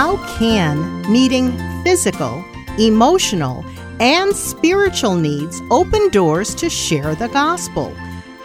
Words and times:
How 0.00 0.16
can 0.38 1.02
meeting 1.12 1.52
physical, 1.84 2.42
emotional, 2.78 3.62
and 4.00 4.34
spiritual 4.34 5.14
needs 5.14 5.60
open 5.70 6.08
doors 6.08 6.54
to 6.54 6.70
share 6.70 7.14
the 7.14 7.28
gospel? 7.28 7.94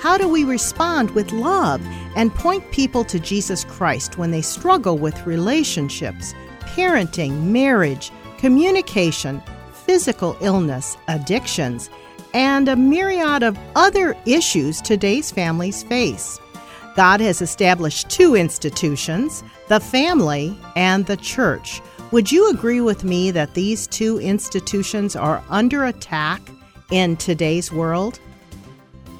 How 0.02 0.18
do 0.18 0.28
we 0.28 0.44
respond 0.44 1.12
with 1.12 1.32
love 1.32 1.82
and 2.18 2.36
point 2.36 2.70
people 2.72 3.06
to 3.06 3.22
Jesus 3.22 3.64
Christ 3.64 4.18
when 4.18 4.32
they 4.32 4.42
struggle 4.42 4.98
with 4.98 5.26
relationships, 5.26 6.34
parenting, 6.60 7.44
marriage, 7.44 8.12
communication, 8.38 9.42
physical 9.72 10.36
illness, 10.42 10.98
addictions, 11.08 11.90
and 12.34 12.68
a 12.68 12.76
myriad 12.76 13.44
of 13.44 13.58
other 13.78 14.18
issues 14.26 14.82
today's 14.82 15.32
families 15.32 15.84
face? 15.84 16.38
God 16.96 17.20
has 17.20 17.42
established 17.42 18.10
two 18.10 18.36
institutions 18.36 19.44
the 19.68 19.80
family 19.80 20.58
and 20.76 21.06
the 21.06 21.18
church. 21.18 21.82
Would 22.12 22.32
you 22.32 22.50
agree 22.50 22.82
with 22.82 23.04
me 23.04 23.32
that 23.32 23.54
these 23.54 23.88
two 23.88 24.20
institutions 24.20 25.16
are 25.16 25.44
under 25.50 25.86
attack 25.86 26.42
in 26.92 27.18
today's 27.18 27.72
world? 27.72 28.20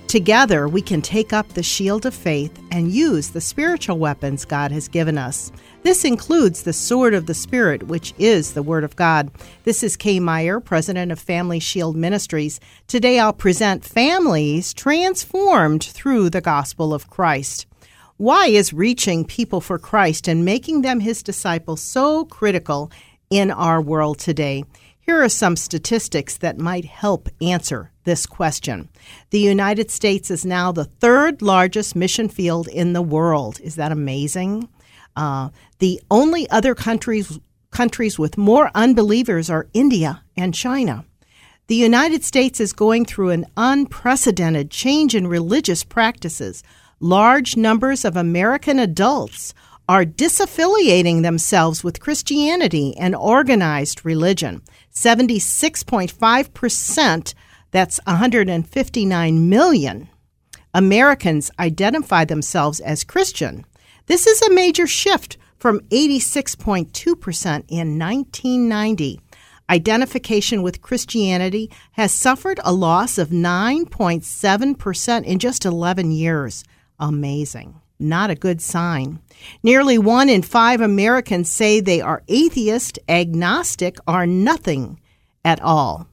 Together, 0.08 0.68
we 0.68 0.84
can 0.84 1.02
take 1.02 1.34
up 1.34 1.48
the 1.50 1.64
shield 1.64 2.06
of 2.06 2.14
faith 2.14 2.58
and 2.70 2.92
use 2.92 3.30
the 3.30 3.42
spiritual 3.42 3.98
weapons 3.98 4.46
God 4.46 4.72
has 4.72 4.88
given 4.88 5.18
us. 5.18 5.52
This 5.82 6.06
includes 6.06 6.62
the 6.62 6.74
sword 6.74 7.16
of 7.16 7.26
the 7.26 7.34
Spirit, 7.34 7.84
which 7.84 8.14
is 8.20 8.54
the 8.54 8.62
Word 8.62 8.84
of 8.84 8.96
God. 8.96 9.32
This 9.64 9.82
is 9.82 9.98
Kay 9.98 10.20
Meyer, 10.20 10.60
president 10.60 11.12
of 11.12 11.20
Family 11.20 11.60
Shield 11.60 11.96
Ministries. 11.96 12.60
Today 12.88 13.20
I'll 13.20 13.34
present 13.34 13.84
Families 13.84 14.76
Transformed 14.76 15.84
Through 15.84 16.30
the 16.30 16.42
Gospel 16.42 16.94
of 16.94 17.10
Christ. 17.10 17.66
Why 18.18 18.46
is 18.46 18.74
reaching 18.74 19.26
people 19.26 19.60
for 19.60 19.80
Christ 19.80 20.28
and 20.28 20.46
making 20.46 20.84
them 20.84 21.00
his 21.00 21.24
disciples 21.24 21.82
so 21.82 22.26
critical 22.26 22.92
in 23.32 23.50
our 23.50 23.82
world 23.82 24.20
today? 24.20 24.66
Here 25.00 25.22
are 25.22 25.30
some 25.30 25.56
statistics 25.56 26.38
that 26.38 26.60
might 26.60 26.86
help 26.86 27.28
answer 27.42 27.92
this 28.06 28.26
question. 28.26 28.90
The 29.32 29.40
United 29.40 29.92
States 29.92 30.32
is 30.32 30.46
now 30.46 30.72
the 30.72 30.86
third 30.86 31.42
largest 31.42 31.96
mission 31.96 32.30
field 32.30 32.68
in 32.68 32.94
the 32.94 33.02
world. 33.02 33.60
Is 33.60 33.76
that 33.76 33.92
amazing? 33.92 34.70
Uh, 35.16 35.50
the 35.80 36.02
only 36.10 36.50
other 36.50 36.74
countries 36.74 37.40
countries 37.72 38.18
with 38.18 38.38
more 38.38 38.72
unbelievers 38.74 39.50
are 39.50 39.68
India 39.74 40.24
and 40.38 40.54
China. 40.54 41.04
The 41.68 41.76
United 41.76 42.24
States 42.24 42.62
is 42.62 42.72
going 42.72 43.04
through 43.04 43.32
an 43.32 43.46
unprecedented 43.58 44.72
change 44.72 45.14
in 45.14 45.28
religious 45.28 45.84
practices. 45.84 46.64
Large 47.02 47.58
numbers 47.58 48.06
of 48.06 48.16
American 48.16 48.80
adults 48.80 49.54
are 49.90 50.06
disaffiliating 50.06 51.22
themselves 51.22 51.84
with 51.84 52.00
Christianity 52.00 52.96
and 52.98 53.14
organized 53.16 54.06
religion. 54.06 54.62
76.5%, 54.94 57.34
that's 57.76 58.00
159 58.08 59.50
million 59.50 60.10
Americans 60.74 61.52
identify 61.60 62.24
themselves 62.24 62.80
as 62.80 63.04
Christian. 63.04 63.66
This 64.06 64.26
is 64.28 64.42
a 64.42 64.54
major 64.54 64.88
shift 64.88 65.38
from 65.58 65.82
86.2% 65.90 67.46
in 67.68 68.00
1990. 68.00 69.20
Identification 69.70 70.62
with 70.62 70.82
Christianity 70.82 71.70
has 71.94 72.14
suffered 72.14 72.60
a 72.64 72.72
loss 72.72 73.18
of 73.18 73.30
9.7% 73.30 75.24
in 75.26 75.40
just 75.40 75.66
11 75.66 76.12
years. 76.12 76.64
Amazing. 77.00 77.82
Not 78.00 78.30
a 78.30 78.36
good 78.36 78.62
sign. 78.62 79.20
Nearly 79.64 79.98
one 79.98 80.30
in 80.30 80.44
five 80.44 80.80
Americans 80.80 81.50
say 81.50 81.80
they 81.80 82.00
are 82.00 82.24
atheist, 82.28 83.00
agnostic, 83.10 83.98
or 84.08 84.26
nothing 84.26 85.00
at 85.44 85.62
all. 85.62 86.08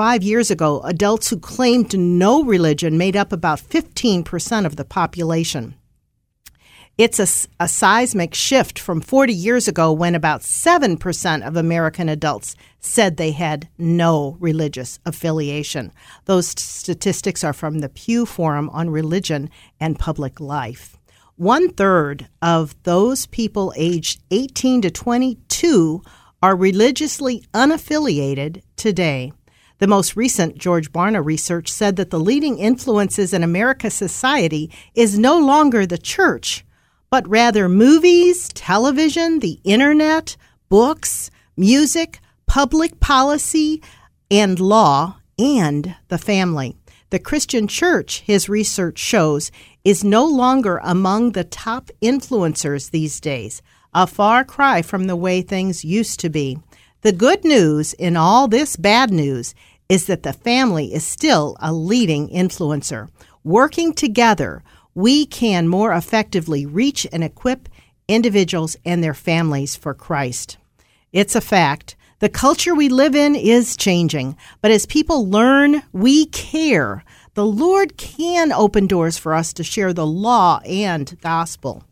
Five 0.00 0.22
years 0.22 0.50
ago, 0.50 0.80
adults 0.80 1.28
who 1.28 1.38
claimed 1.38 1.98
no 1.98 2.42
religion 2.42 2.96
made 2.96 3.16
up 3.16 3.34
about 3.34 3.60
15% 3.60 4.64
of 4.64 4.76
the 4.76 4.84
population. 4.86 5.74
It's 6.96 7.20
a, 7.20 7.28
a, 7.62 7.68
seismic 7.68 8.32
shift 8.32 8.78
from 8.78 9.02
40 9.02 9.34
years 9.34 9.68
ago 9.68 9.92
when 9.92 10.14
about 10.14 10.40
7% 10.40 11.46
of 11.46 11.54
American 11.54 12.08
adults 12.08 12.56
said 12.78 13.18
they 13.18 13.32
had 13.32 13.68
no 13.76 14.38
religious 14.40 14.98
affiliation. 15.04 15.92
Those 16.24 16.48
statistics 16.48 17.44
are 17.44 17.52
from 17.52 17.80
the 17.80 17.90
Pew 17.90 18.24
Forum 18.24 18.70
on 18.70 18.88
Religion 18.88 19.50
and 19.78 19.98
Public 19.98 20.40
Life. 20.40 20.96
One 21.36 21.68
third 21.74 22.26
of 22.40 22.74
those 22.84 23.26
people 23.26 23.74
aged 23.76 24.22
18 24.30 24.80
to 24.80 24.90
22 24.90 26.02
are 26.42 26.56
religiously 26.56 27.44
unaffiliated 27.52 28.62
today. 28.76 29.30
The 29.80 29.86
most 29.86 30.16
recent 30.16 30.56
George 30.56 30.92
Barna 30.92 31.24
research 31.24 31.70
said 31.70 31.96
that 31.96 32.10
the 32.10 32.20
leading 32.20 32.58
influences 32.58 33.34
in 33.34 33.42
America's 33.42 33.94
society 33.94 34.70
is 34.94 35.18
no 35.18 35.38
longer 35.38 35.84
the 35.84 35.98
church 35.98 36.64
but 37.10 37.28
rather 37.28 37.68
movies, 37.68 38.48
television, 38.50 39.40
the 39.40 39.60
internet, 39.64 40.36
books, 40.68 41.30
music, 41.56 42.20
public 42.46 43.00
policy, 43.00 43.82
and 44.30 44.60
law, 44.60 45.16
and 45.38 45.96
the 46.08 46.18
family. 46.18 46.76
The 47.10 47.18
Christian 47.18 47.66
church, 47.66 48.20
his 48.20 48.48
research 48.48 48.98
shows, 48.98 49.50
is 49.84 50.04
no 50.04 50.24
longer 50.24 50.80
among 50.84 51.32
the 51.32 51.42
top 51.42 51.90
influencers 52.00 52.92
these 52.92 53.18
days, 53.18 53.60
a 53.92 54.06
far 54.06 54.44
cry 54.44 54.80
from 54.80 55.08
the 55.08 55.16
way 55.16 55.42
things 55.42 55.84
used 55.84 56.20
to 56.20 56.30
be. 56.30 56.58
The 57.02 57.12
good 57.12 57.44
news 57.44 57.92
in 57.94 58.16
all 58.16 58.46
this 58.46 58.76
bad 58.76 59.10
news 59.10 59.54
is 59.90 60.06
that 60.06 60.22
the 60.22 60.32
family 60.32 60.94
is 60.94 61.04
still 61.04 61.56
a 61.60 61.72
leading 61.72 62.28
influencer. 62.28 63.08
Working 63.42 63.92
together, 63.92 64.62
we 64.94 65.26
can 65.26 65.66
more 65.66 65.92
effectively 65.92 66.64
reach 66.64 67.08
and 67.12 67.24
equip 67.24 67.68
individuals 68.06 68.76
and 68.84 69.02
their 69.02 69.14
families 69.14 69.74
for 69.74 69.92
Christ. 69.92 70.58
It's 71.12 71.34
a 71.34 71.40
fact. 71.40 71.96
The 72.20 72.28
culture 72.28 72.72
we 72.72 72.88
live 72.88 73.16
in 73.16 73.34
is 73.34 73.76
changing, 73.76 74.36
but 74.62 74.70
as 74.70 74.86
people 74.86 75.28
learn 75.28 75.82
we 75.92 76.26
care, 76.26 77.02
the 77.34 77.46
Lord 77.46 77.96
can 77.96 78.52
open 78.52 78.86
doors 78.86 79.18
for 79.18 79.34
us 79.34 79.52
to 79.54 79.64
share 79.64 79.92
the 79.92 80.06
law 80.06 80.60
and 80.64 81.18
gospel. 81.20 81.82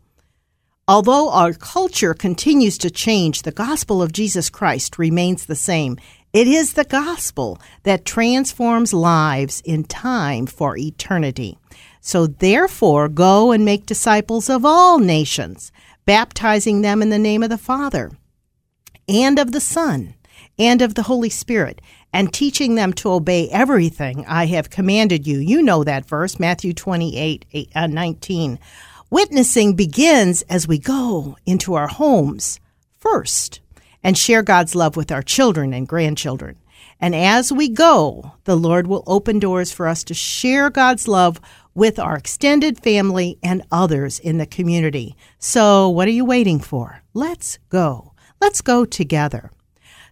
Although 0.87 1.29
our 1.31 1.53
culture 1.53 2.13
continues 2.13 2.77
to 2.79 2.89
change, 2.89 3.41
the 3.41 3.51
gospel 3.51 4.01
of 4.01 4.11
Jesus 4.11 4.49
Christ 4.49 4.97
remains 4.97 5.45
the 5.45 5.55
same. 5.55 5.97
It 6.31 6.47
is 6.47 6.73
the 6.73 6.83
gospel 6.83 7.59
that 7.83 8.05
transforms 8.05 8.93
lives 8.93 9.61
in 9.65 9.83
time 9.83 10.45
for 10.45 10.77
eternity. 10.77 11.57
So 12.01 12.27
therefore, 12.27 13.09
go 13.09 13.51
and 13.51 13.65
make 13.65 13.87
disciples 13.87 14.47
of 14.47 14.63
all 14.63 14.99
nations, 14.99 15.71
baptizing 16.05 16.81
them 16.81 17.01
in 17.01 17.09
the 17.09 17.17
name 17.17 17.41
of 17.41 17.49
the 17.49 17.57
Father 17.57 18.11
and 19.07 19.39
of 19.39 19.53
the 19.53 19.59
Son 19.59 20.13
and 20.59 20.83
of 20.83 20.93
the 20.93 21.03
Holy 21.03 21.29
Spirit, 21.29 21.81
and 22.13 22.31
teaching 22.31 22.75
them 22.75 22.93
to 22.93 23.11
obey 23.11 23.49
everything 23.49 24.23
I 24.27 24.45
have 24.47 24.69
commanded 24.69 25.25
you. 25.25 25.39
You 25.39 25.63
know 25.63 25.83
that 25.83 26.05
verse, 26.05 26.39
Matthew 26.39 26.73
28 26.73 27.45
8, 27.51 27.69
uh, 27.73 27.87
19. 27.87 28.59
Witnessing 29.09 29.75
begins 29.75 30.43
as 30.43 30.67
we 30.67 30.77
go 30.77 31.37
into 31.47 31.73
our 31.73 31.87
homes 31.87 32.59
first 32.99 33.61
and 34.03 34.17
share 34.17 34.43
God's 34.43 34.75
love 34.75 34.95
with 34.95 35.11
our 35.11 35.21
children 35.21 35.73
and 35.73 35.87
grandchildren. 35.87 36.57
And 36.99 37.15
as 37.15 37.51
we 37.51 37.69
go, 37.69 38.33
the 38.43 38.57
Lord 38.57 38.87
will 38.87 39.03
open 39.07 39.39
doors 39.39 39.71
for 39.71 39.87
us 39.87 40.03
to 40.05 40.13
share 40.13 40.69
God's 40.69 41.07
love 41.07 41.39
with 41.73 41.97
our 41.97 42.17
extended 42.17 42.81
family 42.81 43.37
and 43.41 43.63
others 43.71 44.19
in 44.19 44.37
the 44.37 44.45
community. 44.45 45.15
So, 45.37 45.87
what 45.87 46.07
are 46.07 46.11
you 46.11 46.25
waiting 46.25 46.59
for? 46.59 47.01
Let's 47.13 47.57
go. 47.69 48.13
Let's 48.41 48.61
go 48.61 48.85
together. 48.85 49.51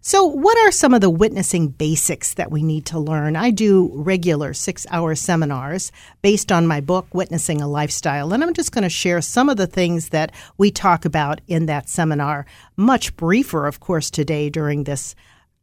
So, 0.01 0.25
what 0.25 0.57
are 0.59 0.71
some 0.71 0.93
of 0.93 1.01
the 1.01 1.09
witnessing 1.09 1.69
basics 1.69 2.35
that 2.35 2.51
we 2.51 2.63
need 2.63 2.85
to 2.87 2.99
learn? 2.99 3.35
I 3.35 3.51
do 3.51 3.91
regular 3.93 4.53
six 4.53 4.85
hour 4.91 5.15
seminars 5.15 5.91
based 6.21 6.51
on 6.51 6.67
my 6.67 6.81
book, 6.81 7.07
Witnessing 7.13 7.61
a 7.61 7.67
Lifestyle, 7.67 8.31
and 8.31 8.43
I'm 8.43 8.53
just 8.53 8.71
going 8.71 8.83
to 8.83 8.89
share 8.89 9.21
some 9.21 9.49
of 9.49 9.57
the 9.57 9.67
things 9.67 10.09
that 10.09 10.31
we 10.57 10.71
talk 10.71 11.03
about 11.03 11.41
in 11.47 11.65
that 11.65 11.89
seminar. 11.89 12.45
Much 12.75 13.15
briefer, 13.15 13.65
of 13.65 13.79
course, 13.79 14.09
today 14.11 14.49
during 14.49 14.83
this 14.83 15.15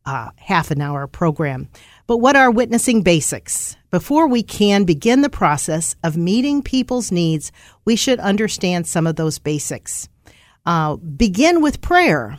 uh, 0.06 0.30
half 0.36 0.70
an 0.70 0.80
hour 0.80 1.06
program. 1.06 1.68
But 2.06 2.18
what 2.18 2.36
are 2.36 2.50
witnessing 2.50 3.02
basics? 3.02 3.76
Before 3.90 4.26
we 4.26 4.42
can 4.42 4.84
begin 4.84 5.22
the 5.22 5.30
process 5.30 5.96
of 6.02 6.16
meeting 6.16 6.62
people's 6.62 7.10
needs, 7.10 7.52
we 7.84 7.96
should 7.96 8.20
understand 8.20 8.86
some 8.86 9.06
of 9.06 9.16
those 9.16 9.38
basics. 9.38 10.08
Uh, 10.66 10.96
begin 10.96 11.62
with 11.62 11.80
prayer. 11.80 12.38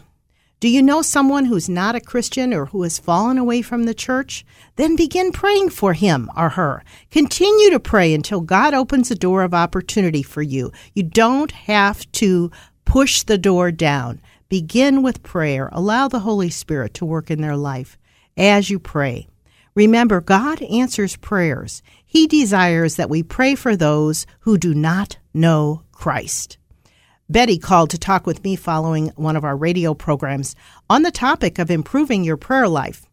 Do 0.65 0.71
you 0.71 0.81
know 0.81 1.03
someone 1.03 1.45
who's 1.45 1.69
not 1.69 1.93
a 1.93 2.01
Christian 2.01 2.51
or 2.51 2.65
who 2.65 2.81
has 2.81 2.97
fallen 2.97 3.37
away 3.37 3.61
from 3.61 3.83
the 3.83 3.93
church? 3.93 4.43
Then 4.77 4.95
begin 4.95 5.31
praying 5.31 5.69
for 5.69 5.93
him 5.93 6.27
or 6.35 6.49
her. 6.49 6.83
Continue 7.11 7.69
to 7.69 7.79
pray 7.79 8.15
until 8.15 8.41
God 8.41 8.73
opens 8.73 9.11
a 9.11 9.15
door 9.15 9.43
of 9.43 9.53
opportunity 9.53 10.23
for 10.23 10.41
you. 10.41 10.71
You 10.95 11.03
don't 11.03 11.51
have 11.51 12.11
to 12.13 12.49
push 12.83 13.21
the 13.21 13.37
door 13.37 13.71
down. 13.71 14.19
Begin 14.49 15.03
with 15.03 15.21
prayer. 15.21 15.69
Allow 15.71 16.07
the 16.07 16.21
Holy 16.21 16.49
Spirit 16.49 16.95
to 16.95 17.05
work 17.05 17.29
in 17.29 17.41
their 17.41 17.57
life 17.57 17.99
as 18.35 18.71
you 18.71 18.79
pray. 18.79 19.27
Remember, 19.75 20.19
God 20.19 20.63
answers 20.63 21.15
prayers. 21.15 21.83
He 22.03 22.25
desires 22.25 22.95
that 22.95 23.11
we 23.11 23.21
pray 23.21 23.53
for 23.53 23.75
those 23.75 24.25
who 24.39 24.57
do 24.57 24.73
not 24.73 25.19
know 25.31 25.83
Christ. 25.91 26.57
Betty 27.27 27.57
called 27.57 27.89
to 27.89 27.97
talk 27.97 28.27
with 28.27 28.43
me 28.43 28.55
following 28.55 29.07
one 29.15 29.35
of 29.35 29.43
our 29.43 29.57
radio 29.57 29.93
programs 29.93 30.55
on 30.89 31.01
the 31.01 31.11
topic 31.11 31.57
of 31.57 31.71
improving 31.71 32.23
your 32.23 32.37
prayer 32.37 32.67
life. 32.67 33.07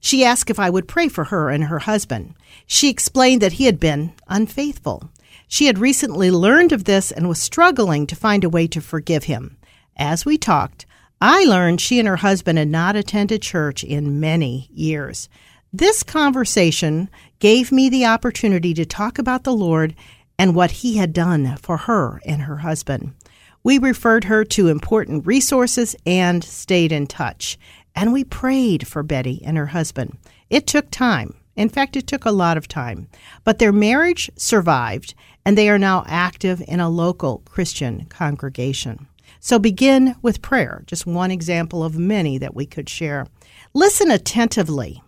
She 0.00 0.24
asked 0.24 0.50
if 0.50 0.58
I 0.58 0.68
would 0.68 0.88
pray 0.88 1.08
for 1.08 1.24
her 1.24 1.48
and 1.48 1.64
her 1.64 1.78
husband. 1.78 2.34
She 2.66 2.90
explained 2.90 3.40
that 3.40 3.54
he 3.54 3.66
had 3.66 3.80
been 3.80 4.12
unfaithful. 4.28 5.10
She 5.46 5.66
had 5.66 5.78
recently 5.78 6.30
learned 6.30 6.72
of 6.72 6.84
this 6.84 7.12
and 7.12 7.28
was 7.28 7.40
struggling 7.40 8.06
to 8.08 8.16
find 8.16 8.44
a 8.44 8.48
way 8.48 8.66
to 8.66 8.80
forgive 8.80 9.24
him. 9.24 9.56
As 9.96 10.26
we 10.26 10.36
talked, 10.36 10.84
I 11.20 11.44
learned 11.44 11.80
she 11.80 11.98
and 11.98 12.08
her 12.08 12.16
husband 12.16 12.58
had 12.58 12.68
not 12.68 12.96
attended 12.96 13.40
church 13.40 13.84
in 13.84 14.20
many 14.20 14.68
years. 14.72 15.28
This 15.72 16.02
conversation 16.02 17.08
gave 17.38 17.72
me 17.72 17.88
the 17.88 18.06
opportunity 18.06 18.74
to 18.74 18.84
talk 18.84 19.18
about 19.18 19.44
the 19.44 19.52
Lord 19.52 19.94
and 20.38 20.54
what 20.54 20.70
He 20.70 20.96
had 20.96 21.12
done 21.12 21.56
for 21.56 21.76
her 21.76 22.20
and 22.24 22.42
her 22.42 22.58
husband. 22.58 23.14
We 23.62 23.78
referred 23.78 24.24
her 24.24 24.44
to 24.44 24.68
important 24.68 25.26
resources 25.26 25.96
and 26.04 26.44
stayed 26.44 26.92
in 26.92 27.06
touch 27.06 27.58
and 27.94 28.12
we 28.12 28.24
prayed 28.24 28.86
for 28.86 29.02
Betty 29.02 29.40
and 29.44 29.56
her 29.56 29.66
husband. 29.66 30.18
It 30.50 30.66
took 30.66 30.90
time. 30.90 31.34
In 31.56 31.68
fact, 31.68 31.96
it 31.96 32.06
took 32.06 32.24
a 32.24 32.32
lot 32.32 32.56
of 32.56 32.66
time. 32.66 33.08
But 33.44 33.58
their 33.58 33.72
marriage 33.72 34.30
survived, 34.36 35.14
and 35.44 35.56
they 35.56 35.68
are 35.68 35.78
now 35.78 36.04
active 36.06 36.62
in 36.66 36.80
a 36.80 36.88
local 36.88 37.42
Christian 37.44 38.06
congregation. 38.06 39.06
So 39.38 39.58
begin 39.58 40.16
with 40.22 40.42
prayer, 40.42 40.82
just 40.86 41.06
one 41.06 41.30
example 41.30 41.84
of 41.84 41.96
many 41.96 42.38
that 42.38 42.54
we 42.54 42.66
could 42.66 42.88
share. 42.88 43.26
Listen 43.72 44.10
attentively. 44.10 45.02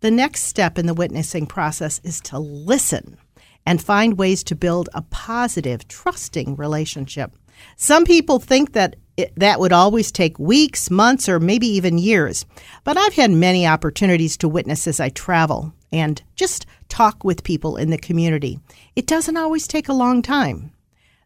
The 0.00 0.10
next 0.10 0.44
step 0.44 0.78
in 0.78 0.86
the 0.86 0.94
witnessing 0.94 1.46
process 1.46 2.00
is 2.04 2.20
to 2.22 2.38
listen 2.38 3.18
and 3.66 3.82
find 3.82 4.18
ways 4.18 4.44
to 4.44 4.54
build 4.54 4.88
a 4.94 5.02
positive, 5.02 5.88
trusting 5.88 6.56
relationship. 6.56 7.32
Some 7.76 8.04
people 8.04 8.38
think 8.38 8.72
that 8.72 8.96
it, 9.16 9.32
that 9.36 9.60
would 9.60 9.72
always 9.72 10.10
take 10.10 10.38
weeks, 10.38 10.90
months, 10.90 11.28
or 11.28 11.38
maybe 11.38 11.68
even 11.68 11.98
years. 11.98 12.44
But 12.82 12.96
I've 12.96 13.14
had 13.14 13.30
many 13.30 13.66
opportunities 13.66 14.36
to 14.38 14.48
witness 14.48 14.86
as 14.86 14.98
I 14.98 15.08
travel 15.10 15.72
and 15.92 16.20
just 16.34 16.66
talk 16.88 17.22
with 17.22 17.44
people 17.44 17.76
in 17.76 17.90
the 17.90 17.98
community. 17.98 18.58
It 18.96 19.06
doesn't 19.06 19.36
always 19.36 19.68
take 19.68 19.88
a 19.88 19.92
long 19.92 20.20
time. 20.22 20.72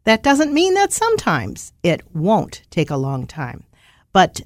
That 0.04 0.22
doesn't 0.22 0.52
mean 0.52 0.74
that 0.74 0.92
sometimes 0.92 1.72
it 1.82 2.02
won't 2.14 2.62
take 2.70 2.90
a 2.90 2.96
long 2.96 3.26
time. 3.26 3.64
But 4.12 4.40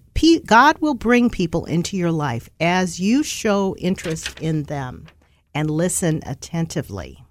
God 0.46 0.78
will 0.78 0.94
bring 0.94 1.30
people 1.30 1.64
into 1.64 1.96
your 1.96 2.12
life 2.12 2.48
as 2.60 3.00
you 3.00 3.22
show 3.22 3.74
interest 3.78 4.40
in 4.40 4.64
them 4.64 5.06
and 5.54 5.70
listen 5.70 6.20
attentively. 6.26 7.21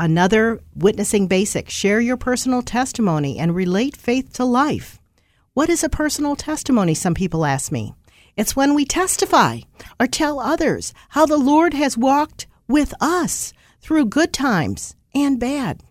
Another 0.00 0.58
witnessing 0.74 1.26
basic 1.26 1.68
share 1.68 2.00
your 2.00 2.16
personal 2.16 2.62
testimony 2.62 3.38
and 3.38 3.54
relate 3.54 3.94
faith 3.94 4.32
to 4.32 4.46
life. 4.46 4.98
What 5.52 5.68
is 5.68 5.84
a 5.84 5.90
personal 5.90 6.36
testimony? 6.36 6.94
Some 6.94 7.12
people 7.12 7.44
ask 7.44 7.70
me. 7.70 7.92
It's 8.34 8.56
when 8.56 8.74
we 8.74 8.86
testify 8.86 9.58
or 10.00 10.06
tell 10.06 10.40
others 10.40 10.94
how 11.10 11.26
the 11.26 11.36
Lord 11.36 11.74
has 11.74 11.98
walked 11.98 12.46
with 12.66 12.94
us 12.98 13.52
through 13.82 14.06
good 14.06 14.32
times 14.32 14.96
and 15.14 15.38
bad. 15.38 15.82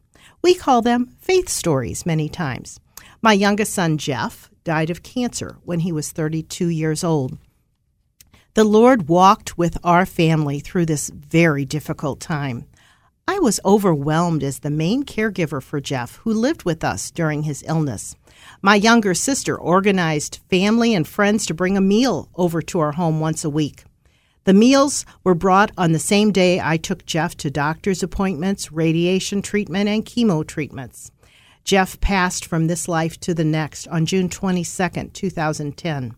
We 0.41 0.56
call 0.56 0.81
them 0.81 1.15
faith 1.19 1.47
stories 1.47 2.03
many 2.03 2.29
times. 2.29 2.79
My 3.21 3.33
youngest 3.33 3.75
son, 3.75 4.00
Jeff, 4.00 4.50
died 4.63 4.89
of 4.89 5.03
cancer 5.03 5.57
when 5.65 5.81
he 5.81 5.91
was 5.91 6.11
32 6.11 6.69
years 6.69 7.03
old. 7.03 7.38
The 8.56 8.63
Lord 8.63 9.07
walked 9.07 9.56
with 9.56 9.77
our 9.83 10.07
family 10.07 10.59
through 10.59 10.88
this 10.88 11.11
very 11.11 11.63
difficult 11.63 12.19
time. 12.19 12.65
I 13.31 13.38
was 13.38 13.60
overwhelmed 13.64 14.42
as 14.42 14.58
the 14.58 14.72
main 14.72 15.04
caregiver 15.04 15.62
for 15.62 15.80
Jeff, 15.80 16.16
who 16.24 16.34
lived 16.34 16.64
with 16.64 16.84
us 16.84 17.12
during 17.12 17.44
his 17.44 17.64
illness. 17.68 18.16
My 18.64 18.74
younger 18.74 19.14
sister 19.14 19.56
organized 19.56 20.40
family 20.50 20.96
and 20.96 21.08
friends 21.08 21.46
to 21.46 21.54
bring 21.54 21.78
a 21.78 21.92
meal 21.96 22.28
over 22.34 22.60
to 22.64 22.80
our 22.80 22.94
home 22.94 23.20
once 23.20 23.46
a 23.46 23.50
week. 23.52 23.84
The 24.46 24.56
meals 24.56 25.06
were 25.24 25.36
brought 25.36 25.72
on 25.78 25.92
the 25.92 26.00
same 26.00 26.31
day 26.31 26.60
I 26.60 26.78
took 26.78 27.06
Jeff 27.06 27.38
to 27.38 27.52
doctor's 27.52 28.02
appointments, 28.02 28.72
radiation 28.72 29.44
treatment, 29.44 29.88
and 29.88 30.04
chemo 30.04 30.44
treatments. 30.46 31.12
Jeff 31.64 32.02
passed 32.02 32.48
from 32.48 32.66
this 32.66 32.88
life 32.88 33.20
to 33.20 33.36
the 33.36 33.46
next 33.46 33.88
on 33.90 34.08
June 34.08 34.30
22, 34.30 35.12
2010. 35.14 36.16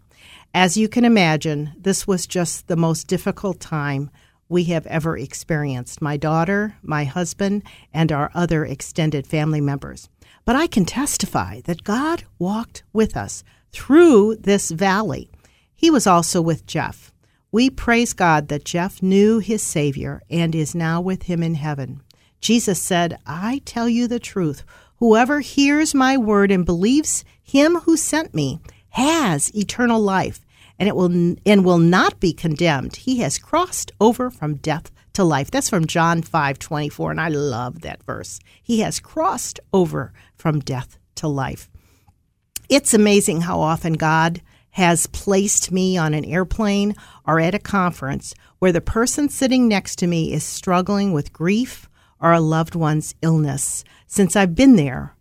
As 0.53 0.77
you 0.77 0.87
can 0.87 1.03
imagine, 1.03 1.73
this 1.77 2.07
was 2.07 2.25
just 2.25 2.69
the 2.69 2.77
most 2.77 3.07
difficult 3.07 3.59
time 3.59 4.11
we 4.51 4.65
have 4.65 4.85
ever 4.87 5.17
experienced 5.17 6.01
my 6.01 6.17
daughter, 6.17 6.75
my 6.83 7.05
husband, 7.05 7.63
and 7.93 8.11
our 8.11 8.29
other 8.33 8.65
extended 8.65 9.25
family 9.25 9.61
members. 9.61 10.09
But 10.43 10.57
I 10.57 10.67
can 10.67 10.83
testify 10.83 11.61
that 11.61 11.85
God 11.85 12.25
walked 12.37 12.83
with 12.91 13.15
us 13.15 13.45
through 13.71 14.35
this 14.35 14.69
valley. 14.69 15.29
He 15.73 15.89
was 15.89 16.05
also 16.05 16.41
with 16.41 16.65
Jeff. 16.65 17.13
We 17.53 17.69
praise 17.69 18.11
God 18.11 18.49
that 18.49 18.65
Jeff 18.65 19.01
knew 19.01 19.39
his 19.39 19.63
Savior 19.63 20.21
and 20.29 20.53
is 20.53 20.75
now 20.75 20.99
with 20.99 21.23
him 21.23 21.41
in 21.41 21.55
heaven. 21.55 22.01
Jesus 22.41 22.81
said, 22.81 23.17
I 23.25 23.61
tell 23.63 23.87
you 23.87 24.05
the 24.07 24.19
truth. 24.19 24.63
Whoever 24.97 25.39
hears 25.39 25.95
my 25.95 26.17
word 26.17 26.51
and 26.51 26.65
believes 26.65 27.23
him 27.41 27.77
who 27.77 27.95
sent 27.95 28.33
me 28.33 28.59
has 28.89 29.55
eternal 29.55 30.01
life 30.01 30.41
and 30.81 30.87
it 30.87 30.95
will 30.95 31.35
and 31.45 31.63
will 31.63 31.77
not 31.77 32.19
be 32.19 32.33
condemned. 32.33 32.95
He 32.95 33.19
has 33.19 33.37
crossed 33.37 33.91
over 34.01 34.31
from 34.31 34.55
death 34.55 34.89
to 35.13 35.23
life. 35.23 35.51
That's 35.51 35.69
from 35.69 35.85
John 35.85 36.23
5:24 36.23 37.11
and 37.11 37.21
I 37.21 37.27
love 37.27 37.81
that 37.81 38.01
verse. 38.03 38.39
He 38.63 38.79
has 38.79 38.99
crossed 38.99 39.59
over 39.71 40.11
from 40.35 40.59
death 40.59 40.97
to 41.15 41.27
life. 41.27 41.69
It's 42.67 42.95
amazing 42.95 43.41
how 43.41 43.59
often 43.59 43.93
God 43.93 44.41
has 44.71 45.05
placed 45.05 45.71
me 45.71 45.97
on 45.97 46.15
an 46.15 46.25
airplane 46.25 46.95
or 47.27 47.39
at 47.39 47.53
a 47.53 47.59
conference 47.59 48.33
where 48.57 48.71
the 48.71 48.81
person 48.81 49.29
sitting 49.29 49.67
next 49.67 49.97
to 49.97 50.07
me 50.07 50.33
is 50.33 50.43
struggling 50.43 51.13
with 51.13 51.31
grief 51.31 51.87
or 52.19 52.31
a 52.31 52.39
loved 52.39 52.73
one's 52.73 53.13
illness. 53.21 53.83
Since 54.07 54.35
I've 54.35 54.55
been 54.55 54.77
there, 54.77 55.15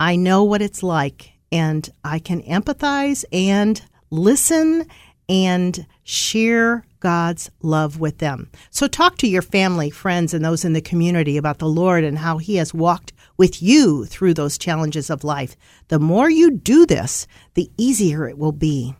I 0.00 0.16
know 0.16 0.42
what 0.42 0.60
it's 0.60 0.82
like 0.82 1.34
and 1.52 1.88
I 2.02 2.18
can 2.18 2.42
empathize 2.42 3.24
and 3.30 3.80
listen 4.10 4.86
and 5.28 5.86
share 6.02 6.84
God's 7.00 7.50
love 7.62 8.00
with 8.00 8.18
them. 8.18 8.50
So 8.70 8.86
talk 8.86 9.18
to 9.18 9.28
your 9.28 9.42
family, 9.42 9.90
friends, 9.90 10.32
and 10.32 10.44
those 10.44 10.64
in 10.64 10.72
the 10.72 10.80
community 10.80 11.36
about 11.36 11.58
the 11.58 11.68
Lord 11.68 12.04
and 12.04 12.18
how 12.18 12.38
He 12.38 12.56
has 12.56 12.72
walked 12.72 13.12
with 13.36 13.62
you 13.62 14.06
through 14.06 14.34
those 14.34 14.58
challenges 14.58 15.10
of 15.10 15.24
life. 15.24 15.56
The 15.88 15.98
more 15.98 16.30
you 16.30 16.50
do 16.50 16.86
this, 16.86 17.26
the 17.54 17.70
easier 17.76 18.28
it 18.28 18.38
will 18.38 18.52
be. 18.52 18.94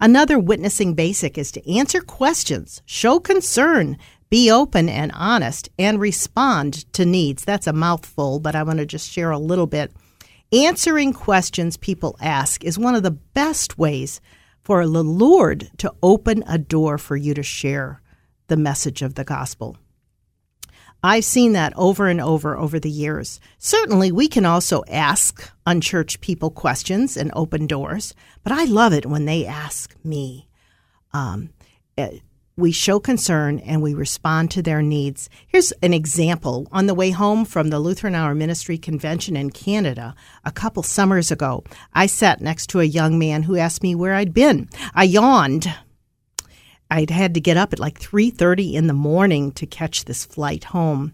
Another 0.00 0.38
witnessing 0.38 0.94
basic 0.94 1.36
is 1.38 1.52
to 1.52 1.70
answer 1.70 2.00
questions, 2.00 2.82
show 2.86 3.20
concern, 3.20 3.98
be 4.30 4.50
open 4.50 4.88
and 4.88 5.12
honest, 5.14 5.68
and 5.78 6.00
respond 6.00 6.92
to 6.94 7.04
needs. 7.04 7.44
That's 7.44 7.66
a 7.66 7.72
mouthful, 7.72 8.40
but 8.40 8.54
I 8.54 8.62
want 8.62 8.78
to 8.78 8.86
just 8.86 9.10
share 9.10 9.30
a 9.30 9.38
little 9.38 9.66
bit. 9.66 9.92
Answering 10.52 11.12
questions 11.12 11.76
people 11.76 12.16
ask 12.20 12.64
is 12.64 12.78
one 12.78 12.94
of 12.94 13.02
the 13.02 13.10
best 13.10 13.78
ways 13.78 14.20
for 14.64 14.86
the 14.86 15.04
Lord 15.04 15.70
to 15.78 15.94
open 16.02 16.42
a 16.48 16.58
door 16.58 16.98
for 16.98 17.16
you 17.16 17.34
to 17.34 17.42
share 17.42 18.00
the 18.48 18.56
message 18.56 19.02
of 19.02 19.14
the 19.14 19.24
gospel. 19.24 19.76
I've 21.02 21.26
seen 21.26 21.52
that 21.52 21.74
over 21.76 22.08
and 22.08 22.18
over 22.18 22.56
over 22.56 22.80
the 22.80 22.90
years. 22.90 23.38
Certainly, 23.58 24.10
we 24.10 24.26
can 24.26 24.46
also 24.46 24.82
ask 24.88 25.50
unchurched 25.66 26.22
people 26.22 26.50
questions 26.50 27.18
and 27.18 27.30
open 27.34 27.66
doors, 27.66 28.14
but 28.42 28.52
I 28.52 28.64
love 28.64 28.94
it 28.94 29.04
when 29.04 29.26
they 29.26 29.44
ask 29.44 29.94
me. 30.02 30.48
Um, 31.12 31.50
eh, 31.98 32.20
we 32.56 32.70
show 32.70 33.00
concern 33.00 33.58
and 33.60 33.82
we 33.82 33.94
respond 33.94 34.50
to 34.52 34.62
their 34.62 34.80
needs. 34.80 35.28
Here's 35.46 35.72
an 35.82 35.92
example. 35.92 36.68
On 36.70 36.86
the 36.86 36.94
way 36.94 37.10
home 37.10 37.44
from 37.44 37.70
the 37.70 37.80
Lutheran 37.80 38.14
Hour 38.14 38.34
Ministry 38.34 38.78
Convention 38.78 39.36
in 39.36 39.50
Canada 39.50 40.14
a 40.44 40.52
couple 40.52 40.84
summers 40.84 41.32
ago, 41.32 41.64
I 41.92 42.06
sat 42.06 42.40
next 42.40 42.68
to 42.68 42.80
a 42.80 42.84
young 42.84 43.18
man 43.18 43.42
who 43.42 43.56
asked 43.56 43.82
me 43.82 43.94
where 43.94 44.14
I'd 44.14 44.32
been. 44.32 44.68
I 44.94 45.04
yawned. 45.04 45.72
I'd 46.90 47.10
had 47.10 47.34
to 47.34 47.40
get 47.40 47.56
up 47.56 47.72
at 47.72 47.80
like 47.80 47.98
3:30 47.98 48.74
in 48.74 48.86
the 48.86 48.92
morning 48.92 49.50
to 49.52 49.66
catch 49.66 50.04
this 50.04 50.24
flight 50.24 50.64
home. 50.64 51.12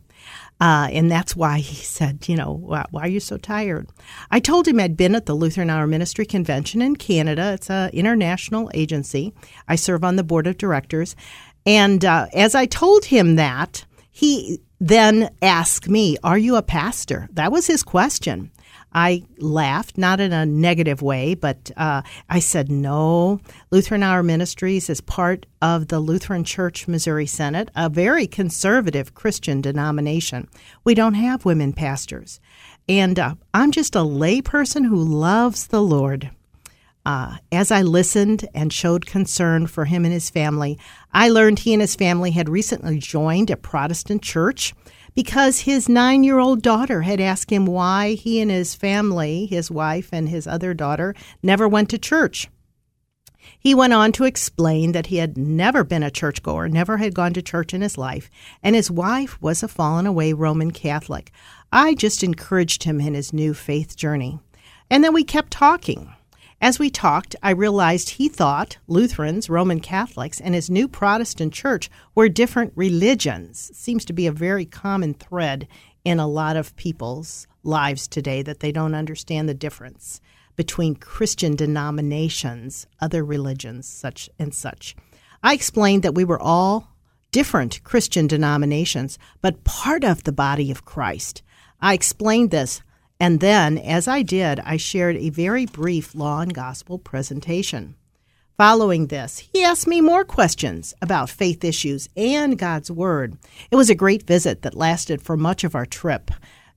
Uh, 0.61 0.88
and 0.93 1.11
that's 1.11 1.35
why 1.35 1.59
he 1.59 1.75
said, 1.76 2.29
you 2.29 2.37
know, 2.37 2.52
why, 2.52 2.85
why, 2.90 3.02
are 3.02 3.09
you 3.09 3.21
so 3.21 3.38
tired? 3.38 3.88
I 4.31 4.40
told 4.40 4.69
him 4.69 4.79
I'd 4.79 4.97
been 4.97 5.14
at 5.14 5.25
the 5.25 5.35
Lutheran 5.35 5.71
Hour 5.71 5.87
Ministry 5.87 6.26
Convention 6.26 6.83
in 6.83 6.97
Canada. 6.97 7.52
It's 7.55 7.71
an 7.71 7.90
international 7.90 8.71
agency. 8.75 9.33
I 9.69 9.76
serve 9.76 10.05
on 10.05 10.17
the 10.17 10.25
board 10.25 10.47
of 10.47 10.59
directors. 10.59 11.17
And 11.64 12.05
uh, 12.05 12.26
as 12.35 12.55
I 12.55 12.67
told 12.67 13.07
him 13.07 13.37
that, 13.37 13.87
he 14.11 14.61
then 14.81 15.31
asked 15.40 15.88
me, 15.88 16.19
Are 16.23 16.38
you 16.38 16.57
a 16.57 16.62
pastor? 16.62 17.29
That 17.33 17.52
was 17.52 17.67
his 17.67 17.83
question. 17.83 18.50
I 18.92 19.23
laughed, 19.38 19.97
not 19.97 20.20
in 20.20 20.32
a 20.32 20.44
negative 20.44 21.00
way, 21.00 21.35
but 21.35 21.70
uh, 21.76 22.02
I 22.28 22.40
said, 22.40 22.70
no. 22.70 23.40
Lutheran 23.70 24.02
Hour 24.02 24.23
Ministries 24.23 24.90
is 24.90 25.00
part 25.00 25.47
of 25.62 25.88
the 25.88 26.00
Lutheran 26.00 26.44
Church 26.44 26.88
Missouri 26.88 27.26
Synod, 27.26 27.70
a 27.76 27.88
very 27.88 28.26
conservative 28.26 29.14
Christian 29.14 29.61
denomination. 29.61 30.49
We 30.85 30.94
don't 30.94 31.14
have 31.14 31.44
women 31.44 31.73
pastors. 31.73 32.40
And 32.88 33.18
uh, 33.18 33.35
I'm 33.54 33.70
just 33.70 33.94
a 33.94 34.00
layperson 34.00 34.87
who 34.87 34.97
loves 34.97 35.68
the 35.68 35.82
Lord. 35.82 36.30
Uh, 37.06 37.37
as 37.50 37.70
I 37.70 37.82
listened 37.82 38.47
and 38.54 38.73
showed 38.73 39.06
concern 39.06 39.66
for 39.66 39.87
him 39.87 40.04
and 40.04 40.12
his 40.12 40.28
family, 40.28 40.78
I 41.12 41.28
learned 41.28 41.61
he 41.61 41.73
and 41.73 41.80
his 41.80 41.97
family 41.97 42.32
had 42.32 42.49
recently 42.49 42.99
joined 42.99 43.50
a 43.50 43.56
Protestant 43.56 44.23
church 44.23 44.75
because 45.14 45.61
his 45.61 45.88
nine 45.88 46.25
year 46.25 46.38
old 46.38 46.62
daughter 46.62 47.02
had 47.02 47.21
asked 47.21 47.50
him 47.50 47.67
why 47.67 48.14
he 48.14 48.40
and 48.40 48.50
his 48.50 48.75
family, 48.75 49.47
his 49.47 49.71
wife 49.71 50.09
and 50.12 50.29
his 50.29 50.47
other 50.47 50.75
daughter, 50.75 51.14
never 51.43 51.69
went 51.69 51.88
to 51.90 51.99
church. 51.99 52.49
He 53.59 53.75
went 53.75 53.93
on 53.93 54.12
to 54.12 54.25
explain 54.25 54.93
that 54.93 55.07
he 55.07 55.17
had 55.17 55.37
never 55.37 55.85
been 55.85 56.02
a 56.02 56.11
churchgoer, 56.11 56.69
never 56.69 56.99
had 56.99 57.14
gone 57.14 57.33
to 57.35 57.43
church 57.43 57.75
in 57.75 57.81
his 57.81 57.99
life, 57.99 58.31
and 58.62 58.75
his 58.76 58.90
wife 58.90 59.40
was 59.40 59.62
a 59.62 59.69
fallen 59.69 60.07
away 60.07 60.33
Roman 60.33 60.71
Catholic. 60.71 61.33
I 61.73 61.95
just 61.95 62.23
encouraged 62.23 62.85
him 62.85 63.00
in 63.00 63.14
his 63.14 63.33
new 63.33 63.55
faith 63.55 63.97
journey. 63.97 64.40
And 64.90 65.05
then 65.05 65.14
we 65.14 65.25
kept 65.25 65.52
talking. 65.52 66.12
As 66.62 66.79
we 66.79 66.90
talked, 66.90 67.35
I 67.43 67.52
realized 67.52 68.11
he 68.11 68.29
thought 68.29 68.76
Lutherans, 68.87 69.49
Roman 69.49 69.81
Catholics, 69.81 70.38
and 70.38 70.55
his 70.55 70.69
new 70.69 70.88
Protestant 70.88 71.55
church 71.55 71.88
were 72.14 72.29
different 72.29 72.75
religions. 72.76 73.71
Seems 73.75 74.05
to 74.05 74.12
be 74.12 74.26
a 74.26 74.33
very 74.33 74.67
common 74.67 75.14
thread 75.14 75.67
in 76.05 76.21
a 76.21 76.29
lot 76.29 76.57
of 76.57 76.76
people's 76.76 77.47
lives 77.62 78.07
today 78.07 78.43
that 78.43 78.61
they 78.61 78.73
don't 78.73 78.95
understand 78.95 79.49
the 79.49 79.55
difference 79.55 80.21
between 80.55 80.97
Christian 80.97 81.57
denominations, 81.57 82.87
other 83.00 83.25
religions, 83.25 83.88
such 83.88 84.29
and 84.38 84.52
such. 84.52 84.95
I 85.43 85.55
explained 85.55 86.02
that 86.02 86.14
we 86.14 86.25
were 86.25 86.40
all 86.40 86.88
different 87.33 87.83
Christian 87.85 88.26
denominations, 88.26 89.19
but 89.40 89.64
part 89.64 90.05
of 90.05 90.25
the 90.25 90.33
body 90.33 90.71
of 90.71 90.85
Christ. 90.85 91.43
I 91.81 91.95
explained 91.95 92.50
this 92.50 92.83
and 93.21 93.41
then, 93.41 93.77
as 93.77 94.09
I 94.09 94.23
did, 94.23 94.61
I 94.61 94.79
shared 94.79 95.17
a 95.17 95.29
very 95.29 95.67
brief 95.67 96.15
law 96.15 96.41
and 96.41 96.55
gospel 96.55 96.99
presentation. 96.99 97.95
Following 98.57 99.07
this, 99.07 99.39
he 99.53 99.62
asked 99.62 99.87
me 99.87 100.00
more 100.00 100.25
questions 100.25 100.95
about 101.00 101.31
faith 101.31 101.62
issues 101.62 102.09
and 102.17 102.59
God's 102.59 102.91
Word. 102.91 103.37
It 103.71 103.77
was 103.77 103.91
a 103.91 103.95
great 103.95 104.25
visit 104.27 104.62
that 104.62 104.75
lasted 104.75 105.23
for 105.23 105.37
much 105.37 105.65
of 105.65 105.75
our 105.75 105.87
trip. 105.87 106.31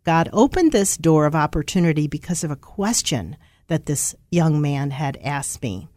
God 0.03 0.29
opened 0.33 0.73
this 0.73 0.97
door 0.97 1.25
of 1.25 1.33
opportunity 1.35 2.07
because 2.07 2.43
of 2.43 2.51
a 2.51 2.57
question 2.57 3.37
that 3.67 3.85
this 3.85 4.13
young 4.29 4.61
man 4.61 4.91
had 4.91 5.17
asked 5.23 5.61
me. 5.61 5.87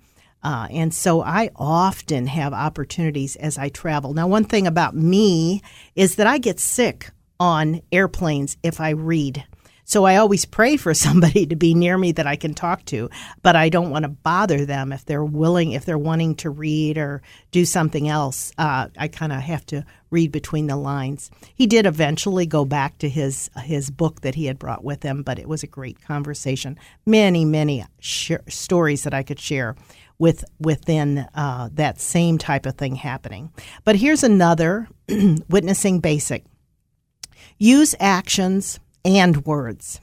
Uh, 0.42 0.68
and 0.70 0.94
so 0.94 1.22
I 1.22 1.50
often 1.56 2.28
have 2.28 2.52
opportunities 2.52 3.34
as 3.34 3.58
I 3.58 3.68
travel. 3.68 4.14
Now, 4.14 4.28
one 4.28 4.44
thing 4.44 4.66
about 4.66 4.94
me 4.94 5.60
is 5.96 6.16
that 6.16 6.26
I 6.28 6.38
get 6.38 6.60
sick 6.60 7.10
on 7.40 7.80
airplanes 7.90 8.56
if 8.62 8.80
I 8.80 8.90
read. 8.90 9.44
So 9.88 10.04
I 10.04 10.16
always 10.16 10.44
pray 10.44 10.76
for 10.76 10.92
somebody 10.94 11.46
to 11.46 11.54
be 11.54 11.72
near 11.72 11.96
me 11.96 12.10
that 12.12 12.26
I 12.26 12.34
can 12.34 12.54
talk 12.54 12.84
to, 12.86 13.08
but 13.42 13.54
I 13.54 13.68
don't 13.68 13.90
want 13.90 14.02
to 14.02 14.08
bother 14.08 14.66
them 14.66 14.92
if 14.92 15.04
they're 15.04 15.24
willing, 15.24 15.72
if 15.72 15.84
they're 15.84 15.96
wanting 15.96 16.34
to 16.36 16.50
read 16.50 16.98
or 16.98 17.22
do 17.52 17.64
something 17.64 18.08
else. 18.08 18.52
Uh, 18.58 18.88
I 18.98 19.06
kind 19.06 19.32
of 19.32 19.40
have 19.40 19.64
to 19.66 19.86
read 20.10 20.32
between 20.32 20.66
the 20.66 20.76
lines. 20.76 21.30
He 21.54 21.68
did 21.68 21.86
eventually 21.86 22.46
go 22.46 22.64
back 22.64 22.98
to 22.98 23.08
his 23.08 23.48
his 23.62 23.90
book 23.90 24.22
that 24.22 24.34
he 24.34 24.46
had 24.46 24.58
brought 24.58 24.82
with 24.82 25.04
him, 25.04 25.22
but 25.22 25.38
it 25.38 25.48
was 25.48 25.62
a 25.62 25.68
great 25.68 26.02
conversation. 26.02 26.78
Many, 27.06 27.44
many 27.44 27.84
sh- 28.00 28.32
stories 28.48 29.04
that 29.04 29.14
I 29.14 29.22
could 29.22 29.38
share 29.38 29.76
with 30.18 30.44
within 30.58 31.28
uh, 31.34 31.68
that 31.74 32.00
same 32.00 32.38
type 32.38 32.66
of 32.66 32.76
thing 32.76 32.96
happening. 32.96 33.52
But 33.84 33.96
here's 33.96 34.24
another 34.24 34.88
witnessing 35.48 36.00
basic. 36.00 36.44
Use 37.58 37.94
actions 38.00 38.80
and 39.06 39.46
words. 39.46 40.00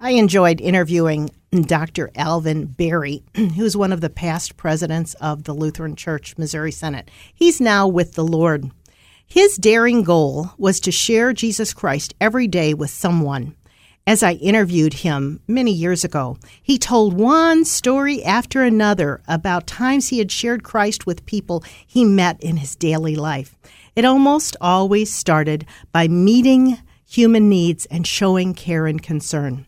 I 0.00 0.12
enjoyed 0.12 0.60
interviewing 0.60 1.30
Dr. 1.50 2.10
Alvin 2.16 2.64
Barry, 2.64 3.22
who's 3.36 3.76
one 3.76 3.92
of 3.92 4.00
the 4.00 4.08
past 4.08 4.56
presidents 4.56 5.12
of 5.20 5.44
the 5.44 5.52
Lutheran 5.52 5.96
Church 5.96 6.38
Missouri 6.38 6.72
Synod. 6.72 7.10
He's 7.34 7.60
now 7.60 7.86
with 7.86 8.14
the 8.14 8.24
Lord. 8.24 8.70
His 9.26 9.56
daring 9.56 10.02
goal 10.02 10.50
was 10.56 10.80
to 10.80 10.90
share 10.90 11.34
Jesus 11.34 11.74
Christ 11.74 12.14
every 12.20 12.48
day 12.48 12.72
with 12.72 12.88
someone. 12.88 13.54
As 14.06 14.22
I 14.22 14.32
interviewed 14.32 14.94
him 14.94 15.40
many 15.46 15.70
years 15.70 16.02
ago, 16.02 16.38
he 16.62 16.78
told 16.78 17.12
one 17.12 17.64
story 17.66 18.24
after 18.24 18.62
another 18.62 19.20
about 19.28 19.66
times 19.66 20.08
he 20.08 20.18
had 20.18 20.32
shared 20.32 20.64
Christ 20.64 21.06
with 21.06 21.26
people 21.26 21.62
he 21.86 22.04
met 22.04 22.42
in 22.42 22.56
his 22.56 22.74
daily 22.74 23.14
life. 23.14 23.54
It 23.94 24.06
almost 24.06 24.56
always 24.60 25.12
started 25.12 25.66
by 25.92 26.08
meeting 26.08 26.78
human 27.12 27.50
needs 27.50 27.84
and 27.86 28.06
showing 28.06 28.54
care 28.54 28.86
and 28.86 29.02
concern. 29.02 29.66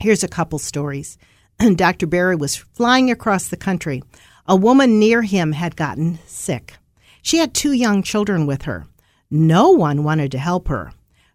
Here's 0.00 0.24
a 0.24 0.28
couple 0.28 0.58
stories. 0.58 1.18
Dr. 1.76 2.06
Barry 2.06 2.34
was 2.34 2.56
flying 2.56 3.10
across 3.10 3.48
the 3.48 3.58
country. 3.58 4.02
A 4.46 4.56
woman 4.56 4.98
near 4.98 5.20
him 5.20 5.52
had 5.52 5.76
gotten 5.76 6.18
sick. 6.26 6.74
She 7.20 7.36
had 7.36 7.52
two 7.52 7.72
young 7.72 8.02
children 8.02 8.46
with 8.46 8.62
her. 8.62 8.86
No 9.30 9.70
one 9.70 10.02
wanted 10.02 10.32
to 10.32 10.38
help 10.38 10.68
her. 10.68 10.92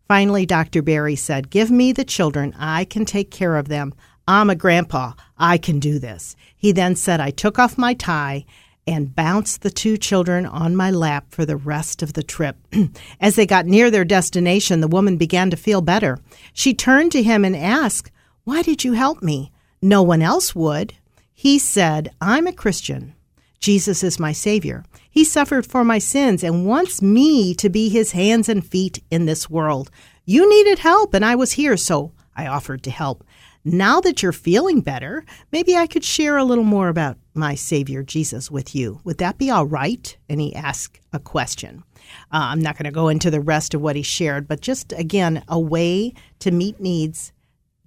Finally, 0.07 0.47
Dr. 0.47 0.81
Barry 0.81 1.15
said, 1.15 1.51
Give 1.51 1.69
me 1.69 1.91
the 1.91 2.03
children. 2.03 2.55
I 2.57 2.85
can 2.85 3.05
take 3.05 3.29
care 3.29 3.57
of 3.57 3.67
them. 3.67 3.93
I'm 4.27 4.49
a 4.49 4.55
grandpa. 4.55 5.13
I 5.37 5.57
can 5.59 5.79
do 5.79 5.99
this. 5.99 6.35
He 6.55 6.71
then 6.71 6.95
said, 6.95 7.21
I 7.21 7.29
took 7.29 7.59
off 7.59 7.77
my 7.77 7.93
tie 7.93 8.45
and 8.87 9.13
bounced 9.13 9.61
the 9.61 9.69
two 9.69 9.97
children 9.97 10.45
on 10.45 10.75
my 10.75 10.89
lap 10.89 11.25
for 11.29 11.45
the 11.45 11.57
rest 11.57 12.01
of 12.01 12.13
the 12.13 12.23
trip. 12.23 12.55
As 13.19 13.35
they 13.35 13.45
got 13.45 13.65
near 13.65 13.91
their 13.91 14.05
destination, 14.05 14.79
the 14.79 14.87
woman 14.87 15.17
began 15.17 15.49
to 15.49 15.57
feel 15.57 15.81
better. 15.81 16.19
She 16.53 16.73
turned 16.73 17.11
to 17.11 17.21
him 17.21 17.43
and 17.43 17.55
asked, 17.55 18.11
Why 18.45 18.61
did 18.61 18.83
you 18.83 18.93
help 18.93 19.21
me? 19.21 19.51
No 19.81 20.01
one 20.01 20.21
else 20.21 20.55
would. 20.55 20.93
He 21.33 21.59
said, 21.59 22.09
I'm 22.21 22.47
a 22.47 22.53
Christian. 22.53 23.13
Jesus 23.59 24.03
is 24.03 24.19
my 24.19 24.31
Savior. 24.31 24.83
He 25.09 25.23
suffered 25.23 25.65
for 25.65 25.83
my 25.83 25.99
sins 25.99 26.43
and 26.43 26.65
wants 26.65 27.01
me 27.01 27.53
to 27.55 27.69
be 27.69 27.89
his 27.89 28.11
hands 28.11 28.49
and 28.49 28.65
feet 28.65 29.03
in 29.11 29.25
this 29.25 29.49
world. 29.49 29.89
You 30.25 30.49
needed 30.49 30.79
help, 30.79 31.13
and 31.13 31.25
I 31.25 31.35
was 31.35 31.53
here, 31.53 31.77
so 31.77 32.11
I 32.35 32.47
offered 32.47 32.83
to 32.83 32.91
help. 32.91 33.23
Now 33.63 33.99
that 34.01 34.23
you're 34.23 34.31
feeling 34.31 34.81
better, 34.81 35.25
maybe 35.51 35.75
I 35.75 35.87
could 35.87 36.03
share 36.03 36.37
a 36.37 36.43
little 36.43 36.63
more 36.63 36.89
about 36.89 37.17
my 37.33 37.55
Savior 37.55 38.03
Jesus 38.03 38.49
with 38.49 38.73
you. 38.75 39.01
Would 39.03 39.17
that 39.17 39.37
be 39.37 39.49
all 39.49 39.65
right? 39.65 40.15
And 40.29 40.39
he 40.39 40.55
asked 40.55 40.99
a 41.13 41.19
question. 41.19 41.83
Uh, 42.31 42.51
I'm 42.51 42.61
not 42.61 42.77
going 42.77 42.85
to 42.85 42.91
go 42.91 43.09
into 43.09 43.29
the 43.29 43.41
rest 43.41 43.73
of 43.73 43.81
what 43.81 43.95
he 43.95 44.01
shared, 44.01 44.47
but 44.47 44.61
just 44.61 44.93
again, 44.93 45.43
a 45.47 45.59
way 45.59 46.13
to 46.39 46.51
meet 46.51 46.79
needs, 46.79 47.33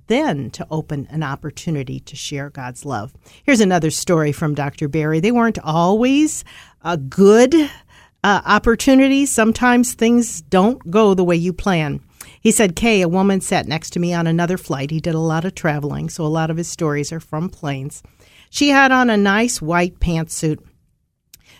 then 0.07 0.51
to 0.51 0.67
open 0.71 1.07
an 1.11 1.23
opportunity 1.23 2.01
to 2.01 2.17
share 2.17 2.51
God's 2.51 2.85
love. 2.85 3.15
Here's 3.45 3.61
another 3.61 3.91
story 3.91 4.33
from 4.33 4.55
Dr. 4.55 4.89
Barry. 4.89 5.21
They 5.21 5.33
weren't 5.33 5.59
always 5.61 6.45
a 6.83 6.97
good 6.97 7.55
uh, 7.55 8.43
opportunities. 8.45 9.31
Sometimes 9.31 9.95
things 9.95 10.43
don't 10.43 10.91
go 10.91 11.15
the 11.15 11.25
way 11.25 11.37
you 11.37 11.53
plan. 11.53 12.01
He 12.41 12.51
said, 12.51 12.75
Kay, 12.75 13.03
a 13.03 13.09
woman 13.09 13.41
sat 13.43 13.69
next 13.69 13.91
to 13.91 14.01
me 14.01 14.15
on 14.15 14.27
another 14.27 14.57
flight. 14.57 14.91
He 14.91 15.01
did 15.01 15.15
a 15.15 15.19
lot 15.19 15.45
of 15.45 15.55
traveling, 15.55 16.09
so 16.09 16.25
a 16.25 16.29
lot 16.29 16.51
of 16.51 16.57
his 16.57 16.69
stories 16.69 17.13
are 17.13 17.21
from 17.21 17.51
planes. 17.51 18.03
She 18.49 18.71
had 18.71 18.91
on 18.91 19.11
a 19.11 19.17
nice 19.17 19.61
white 19.61 20.01
pantsuit. 20.01 20.59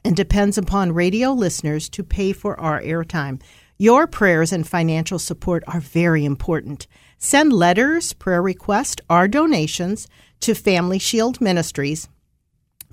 and 0.03 0.15
depends 0.15 0.59
upon 0.59 0.91
radio 0.91 1.31
listeners 1.31 1.89
to 1.89 2.03
pay 2.03 2.33
for 2.33 2.59
our 2.59 2.79
airtime. 2.79 3.41
Your 3.77 4.07
prayers 4.07 4.53
and 4.53 4.65
financial 4.65 5.19
support 5.19 5.61
are 5.67 5.81
very 5.81 6.23
important. 6.23 6.87
Send 7.17 7.51
letters, 7.51 8.13
prayer 8.13 8.41
requests, 8.41 9.01
or 9.09 9.27
donations 9.27 10.07
to 10.39 10.55
Family 10.55 10.97
Shield 10.97 11.41
Ministries, 11.41 12.07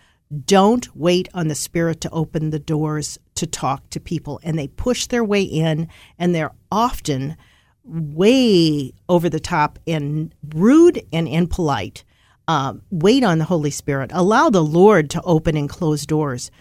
don't 0.46 0.96
wait 0.96 1.30
on 1.34 1.48
the 1.48 1.56
Spirit 1.56 2.02
to 2.02 2.10
open 2.10 2.50
the 2.50 2.60
doors 2.60 3.18
to 3.36 3.46
talk 3.46 3.90
to 3.92 4.00
people. 4.00 4.40
And 4.44 4.58
they 4.58 4.68
push 4.68 5.08
their 5.08 5.24
way 5.24 5.42
in, 5.44 5.88
and 6.18 6.34
they're 6.34 6.54
often 6.72 7.38
way 7.84 8.92
over 9.08 9.30
the 9.30 9.40
top 9.40 9.78
and 9.86 10.34
rude 10.54 11.06
and 11.14 11.28
impolite. 11.28 12.04
Uh, 12.48 12.76
wait 12.92 13.24
on 13.24 13.40
the 13.40 13.46
Holy 13.46 13.72
Spirit. 13.72 14.12
Allow 14.14 14.50
the 14.50 14.64
Lord 14.64 15.10
to 15.12 15.22
open 15.24 15.58
and 15.58 15.70
close 15.70 16.06
doors. 16.06 16.52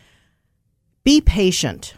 Be 1.02 1.20
patient. 1.20 1.94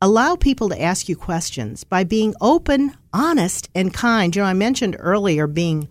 Allow 0.00 0.36
people 0.36 0.68
to 0.70 0.82
ask 0.82 1.08
you 1.08 1.16
questions 1.16 1.84
by 1.84 2.04
being 2.04 2.34
open, 2.40 2.96
honest, 3.12 3.68
and 3.74 3.92
kind. 3.92 4.34
You 4.34 4.42
know, 4.42 4.48
I 4.48 4.54
mentioned 4.54 4.96
earlier 4.98 5.46
being 5.46 5.88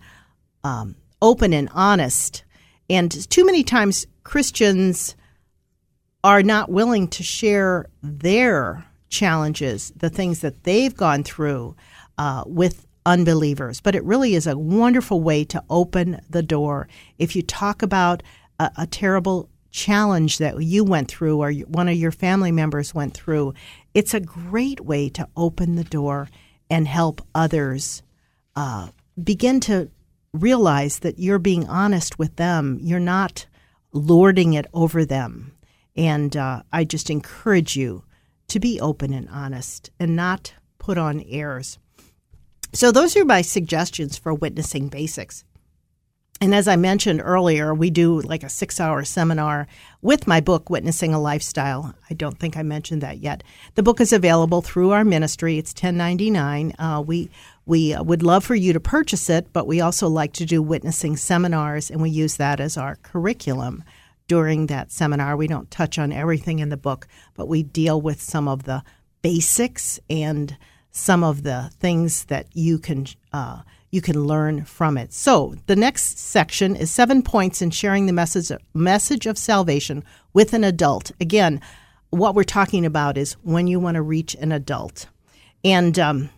um, 0.64 0.96
open 1.22 1.52
and 1.52 1.70
honest. 1.72 2.44
And 2.90 3.10
too 3.30 3.46
many 3.46 3.62
times 3.62 4.06
Christians 4.24 5.16
are 6.24 6.42
not 6.42 6.70
willing 6.70 7.08
to 7.08 7.22
share 7.22 7.86
their 8.02 8.84
challenges, 9.08 9.92
the 9.96 10.10
things 10.10 10.40
that 10.40 10.64
they've 10.64 10.94
gone 10.94 11.22
through 11.24 11.76
uh, 12.18 12.44
with 12.46 12.86
unbelievers. 13.04 13.80
But 13.80 13.94
it 13.94 14.04
really 14.04 14.34
is 14.34 14.46
a 14.46 14.58
wonderful 14.58 15.20
way 15.20 15.44
to 15.44 15.62
open 15.68 16.20
the 16.28 16.42
door. 16.42 16.88
If 17.18 17.34
you 17.36 17.42
talk 17.42 17.82
about 17.82 18.22
a, 18.58 18.70
a 18.78 18.86
terrible 18.86 19.48
challenge 19.70 20.38
that 20.38 20.62
you 20.62 20.84
went 20.84 21.08
through 21.08 21.42
or 21.42 21.52
one 21.52 21.88
of 21.88 21.96
your 21.96 22.12
family 22.12 22.52
members 22.52 22.94
went 22.94 23.14
through, 23.14 23.54
it's 23.94 24.14
a 24.14 24.20
great 24.20 24.80
way 24.80 25.08
to 25.10 25.28
open 25.36 25.76
the 25.76 25.84
door 25.84 26.28
and 26.70 26.86
help 26.86 27.20
others 27.34 28.02
uh, 28.54 28.88
begin 29.22 29.60
to 29.60 29.90
realize 30.32 31.00
that 31.00 31.18
you're 31.18 31.38
being 31.38 31.68
honest 31.68 32.18
with 32.18 32.36
them. 32.36 32.78
You're 32.82 33.00
not 33.00 33.46
lording 33.92 34.54
it 34.54 34.66
over 34.72 35.04
them. 35.04 35.52
And 35.96 36.34
uh, 36.36 36.62
I 36.72 36.84
just 36.84 37.10
encourage 37.10 37.76
you 37.76 38.04
to 38.48 38.60
be 38.60 38.80
open 38.80 39.12
and 39.12 39.28
honest 39.28 39.90
and 40.00 40.16
not 40.16 40.54
put 40.78 40.98
on 40.98 41.20
airs. 41.28 41.78
So, 42.72 42.90
those 42.90 43.16
are 43.16 43.24
my 43.24 43.42
suggestions 43.42 44.16
for 44.16 44.32
witnessing 44.32 44.88
basics. 44.88 45.44
And 46.42 46.54
as 46.56 46.66
I 46.66 46.74
mentioned 46.74 47.20
earlier, 47.22 47.72
we 47.72 47.90
do 47.90 48.20
like 48.20 48.42
a 48.42 48.48
six 48.48 48.80
hour 48.80 49.04
seminar 49.04 49.68
with 50.00 50.26
my 50.26 50.40
book, 50.40 50.70
Witnessing 50.70 51.14
a 51.14 51.20
Lifestyle. 51.20 51.94
I 52.10 52.14
don't 52.14 52.36
think 52.36 52.56
I 52.56 52.64
mentioned 52.64 53.00
that 53.02 53.18
yet. 53.18 53.44
The 53.76 53.82
book 53.84 54.00
is 54.00 54.12
available 54.12 54.60
through 54.60 54.90
our 54.90 55.04
ministry. 55.04 55.56
It's 55.56 55.72
ten 55.72 55.96
ninety 55.96 56.30
nine. 56.30 56.74
Uh, 56.80 57.00
we 57.06 57.30
we 57.64 57.94
uh, 57.94 58.02
would 58.02 58.24
love 58.24 58.42
for 58.42 58.56
you 58.56 58.72
to 58.72 58.80
purchase 58.80 59.30
it, 59.30 59.52
but 59.52 59.68
we 59.68 59.80
also 59.80 60.08
like 60.08 60.32
to 60.32 60.44
do 60.44 60.60
witnessing 60.60 61.16
seminars, 61.16 61.90
and 61.90 62.02
we 62.02 62.10
use 62.10 62.38
that 62.38 62.58
as 62.58 62.76
our 62.76 62.96
curriculum 62.96 63.84
during 64.26 64.66
that 64.66 64.90
seminar. 64.90 65.36
We 65.36 65.46
don't 65.46 65.70
touch 65.70 65.96
on 65.96 66.10
everything 66.10 66.58
in 66.58 66.70
the 66.70 66.76
book, 66.76 67.06
but 67.34 67.46
we 67.46 67.62
deal 67.62 68.00
with 68.00 68.20
some 68.20 68.48
of 68.48 68.64
the 68.64 68.82
basics 69.22 70.00
and 70.10 70.56
some 70.92 71.24
of 71.24 71.42
the 71.42 71.70
things 71.80 72.24
that 72.26 72.46
you 72.52 72.78
can 72.78 73.06
uh, 73.32 73.62
you 73.90 74.00
can 74.00 74.24
learn 74.24 74.64
from 74.64 74.96
it. 74.96 75.12
So 75.12 75.54
the 75.66 75.76
next 75.76 76.18
section 76.18 76.76
is 76.76 76.90
seven 76.90 77.22
points 77.22 77.60
in 77.60 77.70
sharing 77.70 78.06
the 78.06 78.12
message 78.12 78.50
message 78.74 79.26
of 79.26 79.36
salvation 79.36 80.04
with 80.32 80.54
an 80.54 80.64
adult. 80.64 81.10
Again, 81.20 81.60
what 82.10 82.34
we're 82.34 82.44
talking 82.44 82.86
about 82.86 83.18
is 83.18 83.34
when 83.42 83.66
you 83.66 83.80
want 83.80 83.96
to 83.96 84.02
reach 84.02 84.34
an 84.34 84.52
adult, 84.52 85.06
and 85.64 85.98
um, 85.98 86.30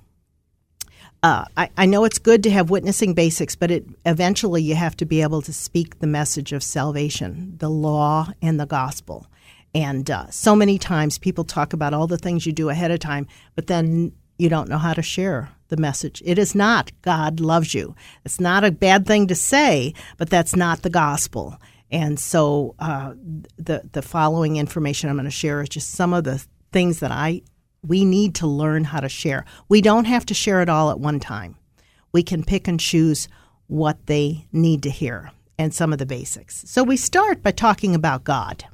uh, 1.22 1.44
I, 1.56 1.70
I, 1.76 1.86
know 1.86 2.04
it's 2.04 2.18
good 2.18 2.42
to 2.42 2.50
have 2.50 2.70
witnessing 2.70 3.14
basics, 3.14 3.56
but 3.56 3.70
it 3.70 3.86
eventually 4.04 4.62
you 4.62 4.74
have 4.74 4.96
to 4.98 5.06
be 5.06 5.22
able 5.22 5.42
to 5.42 5.52
speak 5.52 5.98
the 5.98 6.06
message 6.06 6.52
of 6.52 6.62
salvation, 6.62 7.54
the 7.58 7.70
law, 7.70 8.28
and 8.42 8.60
the 8.60 8.66
gospel. 8.66 9.26
And 9.74 10.08
uh, 10.10 10.30
so 10.30 10.54
many 10.54 10.78
times 10.78 11.18
people 11.18 11.44
talk 11.44 11.72
about 11.72 11.94
all 11.94 12.06
the 12.06 12.18
things 12.18 12.46
you 12.46 12.52
do 12.52 12.68
ahead 12.68 12.90
of 12.90 13.00
time, 13.00 13.26
but 13.56 13.66
then 13.66 14.12
you 14.44 14.50
don't 14.50 14.68
know 14.70 14.78
how 14.78 14.94
to 14.94 15.02
share 15.02 15.50
the 15.70 15.78
message. 15.78 16.22
It 16.26 16.38
is 16.38 16.54
not 16.54 16.92
God 17.02 17.40
loves 17.40 17.74
you. 17.74 17.96
It's 18.26 18.40
not 18.40 18.64
a 18.64 18.70
bad 18.70 19.06
thing 19.06 19.26
to 19.28 19.34
say, 19.34 19.94
but 20.18 20.30
that's 20.30 20.56
not 20.56 20.82
the 20.82 20.90
gospel. 20.90 21.56
And 21.90 22.20
so 22.20 22.74
uh, 22.78 23.14
the 23.58 23.82
the 23.92 24.02
following 24.02 24.56
information 24.58 25.10
I'm 25.10 25.16
going 25.16 25.24
to 25.26 25.30
share 25.32 25.62
is 25.62 25.70
just 25.70 25.90
some 25.92 26.14
of 26.14 26.24
the 26.24 26.44
things 26.72 27.00
that 27.00 27.12
I 27.12 27.42
we 27.82 28.04
need 28.04 28.34
to 28.36 28.46
learn 28.46 28.84
how 28.84 29.00
to 29.00 29.08
share. 29.08 29.44
We 29.68 29.80
don't 29.82 30.06
have 30.06 30.26
to 30.26 30.34
share 30.34 30.62
it 30.62 30.68
all 30.68 30.90
at 30.90 31.00
one 31.00 31.20
time. 31.20 31.56
We 32.12 32.22
can 32.22 32.44
pick 32.44 32.68
and 32.68 32.80
choose 32.80 33.28
what 33.68 34.06
they 34.06 34.46
need 34.52 34.82
to 34.84 34.90
hear. 34.90 35.32
and 35.58 35.74
some 35.74 35.92
of 35.92 35.98
the 36.00 36.06
basics. 36.06 36.64
So 36.66 36.82
we 36.82 36.96
start 36.96 37.42
by 37.42 37.52
talking 37.52 37.94
about 37.94 38.24
God. 38.24 38.64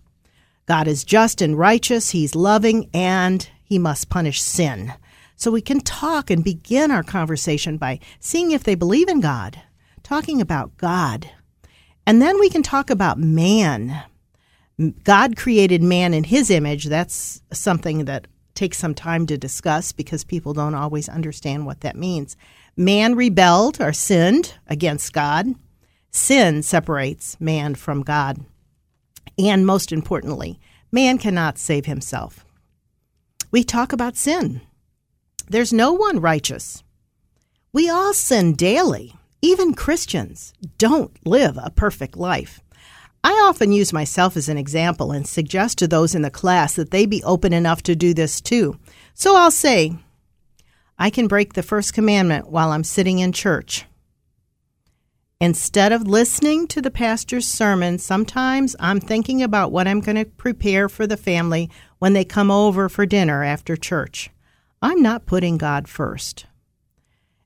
God 0.66 0.88
is 0.88 1.04
just 1.04 1.42
and 1.42 1.58
righteous, 1.58 2.10
He's 2.10 2.34
loving, 2.34 2.88
and 2.94 3.48
He 3.64 3.78
must 3.78 4.08
punish 4.08 4.40
sin. 4.42 4.94
So 5.40 5.50
we 5.50 5.62
can 5.62 5.80
talk 5.80 6.28
and 6.28 6.44
begin 6.44 6.90
our 6.90 7.02
conversation 7.02 7.78
by 7.78 8.00
seeing 8.18 8.50
if 8.50 8.62
they 8.62 8.74
believe 8.74 9.08
in 9.08 9.20
God, 9.20 9.58
talking 10.02 10.38
about 10.38 10.76
God. 10.76 11.30
And 12.06 12.20
then 12.20 12.38
we 12.38 12.50
can 12.50 12.62
talk 12.62 12.90
about 12.90 13.18
man. 13.18 14.02
God 15.02 15.38
created 15.38 15.82
man 15.82 16.12
in 16.12 16.24
His 16.24 16.50
image. 16.50 16.84
That's 16.84 17.40
something 17.54 18.04
that 18.04 18.26
takes 18.54 18.76
some 18.76 18.94
time 18.94 19.24
to 19.28 19.38
discuss 19.38 19.92
because 19.92 20.24
people 20.24 20.52
don't 20.52 20.74
always 20.74 21.08
understand 21.08 21.64
what 21.64 21.80
that 21.80 21.96
means. 21.96 22.36
Man 22.76 23.14
rebelled 23.14 23.80
or 23.80 23.94
sinned 23.94 24.52
against 24.66 25.14
God. 25.14 25.46
Sin 26.10 26.62
separates 26.62 27.40
man 27.40 27.76
from 27.76 28.02
God. 28.02 28.44
And 29.38 29.64
most 29.64 29.90
importantly, 29.90 30.60
man 30.92 31.16
cannot 31.16 31.56
save 31.56 31.86
himself. 31.86 32.44
We 33.50 33.64
talk 33.64 33.94
about 33.94 34.18
sin. 34.18 34.60
There's 35.50 35.72
no 35.72 35.92
one 35.92 36.20
righteous. 36.20 36.84
We 37.72 37.90
all 37.90 38.14
sin 38.14 38.54
daily. 38.54 39.16
Even 39.42 39.74
Christians 39.74 40.52
don't 40.78 41.10
live 41.26 41.58
a 41.60 41.70
perfect 41.70 42.16
life. 42.16 42.60
I 43.24 43.32
often 43.32 43.72
use 43.72 43.92
myself 43.92 44.36
as 44.36 44.48
an 44.48 44.56
example 44.56 45.10
and 45.10 45.26
suggest 45.26 45.76
to 45.78 45.88
those 45.88 46.14
in 46.14 46.22
the 46.22 46.30
class 46.30 46.76
that 46.76 46.92
they 46.92 47.04
be 47.04 47.24
open 47.24 47.52
enough 47.52 47.82
to 47.82 47.96
do 47.96 48.14
this 48.14 48.40
too. 48.40 48.78
So 49.12 49.34
I'll 49.34 49.50
say, 49.50 49.96
I 50.96 51.10
can 51.10 51.26
break 51.26 51.54
the 51.54 51.64
first 51.64 51.94
commandment 51.94 52.48
while 52.48 52.70
I'm 52.70 52.84
sitting 52.84 53.18
in 53.18 53.32
church. 53.32 53.86
Instead 55.40 55.90
of 55.90 56.06
listening 56.06 56.68
to 56.68 56.80
the 56.80 56.92
pastor's 56.92 57.48
sermon, 57.48 57.98
sometimes 57.98 58.76
I'm 58.78 59.00
thinking 59.00 59.42
about 59.42 59.72
what 59.72 59.88
I'm 59.88 60.00
going 60.00 60.16
to 60.16 60.26
prepare 60.26 60.88
for 60.88 61.08
the 61.08 61.16
family 61.16 61.68
when 61.98 62.12
they 62.12 62.24
come 62.24 62.52
over 62.52 62.88
for 62.88 63.04
dinner 63.04 63.42
after 63.42 63.76
church. 63.76 64.30
I'm 64.82 65.02
not 65.02 65.26
putting 65.26 65.58
God 65.58 65.88
first. 65.88 66.46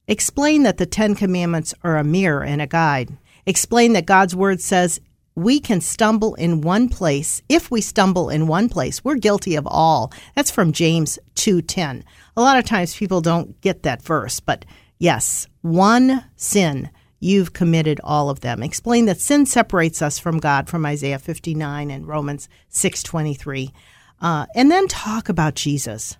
Explain 0.07 0.63
that 0.63 0.77
the 0.77 0.87
Ten 0.87 1.15
Commandments 1.15 1.75
are 1.83 1.97
a 1.97 2.05
mirror 2.05 2.45
and 2.45 2.63
a 2.63 2.67
guide. 2.67 3.17
Explain 3.45 3.93
that 3.95 4.07
God's 4.07 4.37
Word 4.37 4.61
says 4.61 5.01
we 5.35 5.59
can 5.59 5.81
stumble 5.81 6.35
in 6.37 6.61
one 6.61 6.89
place. 6.89 7.43
If 7.49 7.71
we 7.71 7.81
stumble 7.81 8.29
in 8.29 8.47
one 8.47 8.69
place, 8.69 9.03
we're 9.03 9.17
guilty 9.17 9.57
of 9.57 9.67
all. 9.67 10.13
That's 10.37 10.51
from 10.51 10.73
James 10.73 11.19
2:10. 11.35 12.05
A 12.37 12.41
lot 12.41 12.59
of 12.59 12.65
times 12.65 12.95
people 12.95 13.21
don't 13.21 13.61
get 13.61 13.83
that 13.83 14.03
verse, 14.03 14.39
but 14.39 14.65
yes, 14.99 15.49
one 15.63 16.25
sin, 16.37 16.91
you've 17.19 17.53
committed 17.53 18.01
all 18.05 18.31
of 18.31 18.41
them. 18.41 18.63
Explain 18.63 19.07
that 19.07 19.21
sin 19.21 19.45
separates 19.47 20.03
us 20.03 20.21
from 20.21 20.39
God 20.39 20.69
from 20.69 20.87
Isaiah 20.87 21.19
59 21.19 21.91
and 21.91 22.07
Romans 22.07 22.49
6:23. 22.69 23.73
Uh, 24.21 24.47
and 24.55 24.71
then 24.71 24.87
talk 24.87 25.29
about 25.29 25.57
Jesus. 25.57 26.17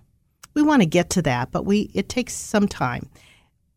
We 0.55 0.63
want 0.63 0.81
to 0.81 0.87
get 0.87 1.11
to 1.11 1.21
that, 1.23 1.51
but 1.51 1.65
we 1.65 1.91
it 1.93 2.09
takes 2.09 2.33
some 2.33 2.67
time. 2.67 3.09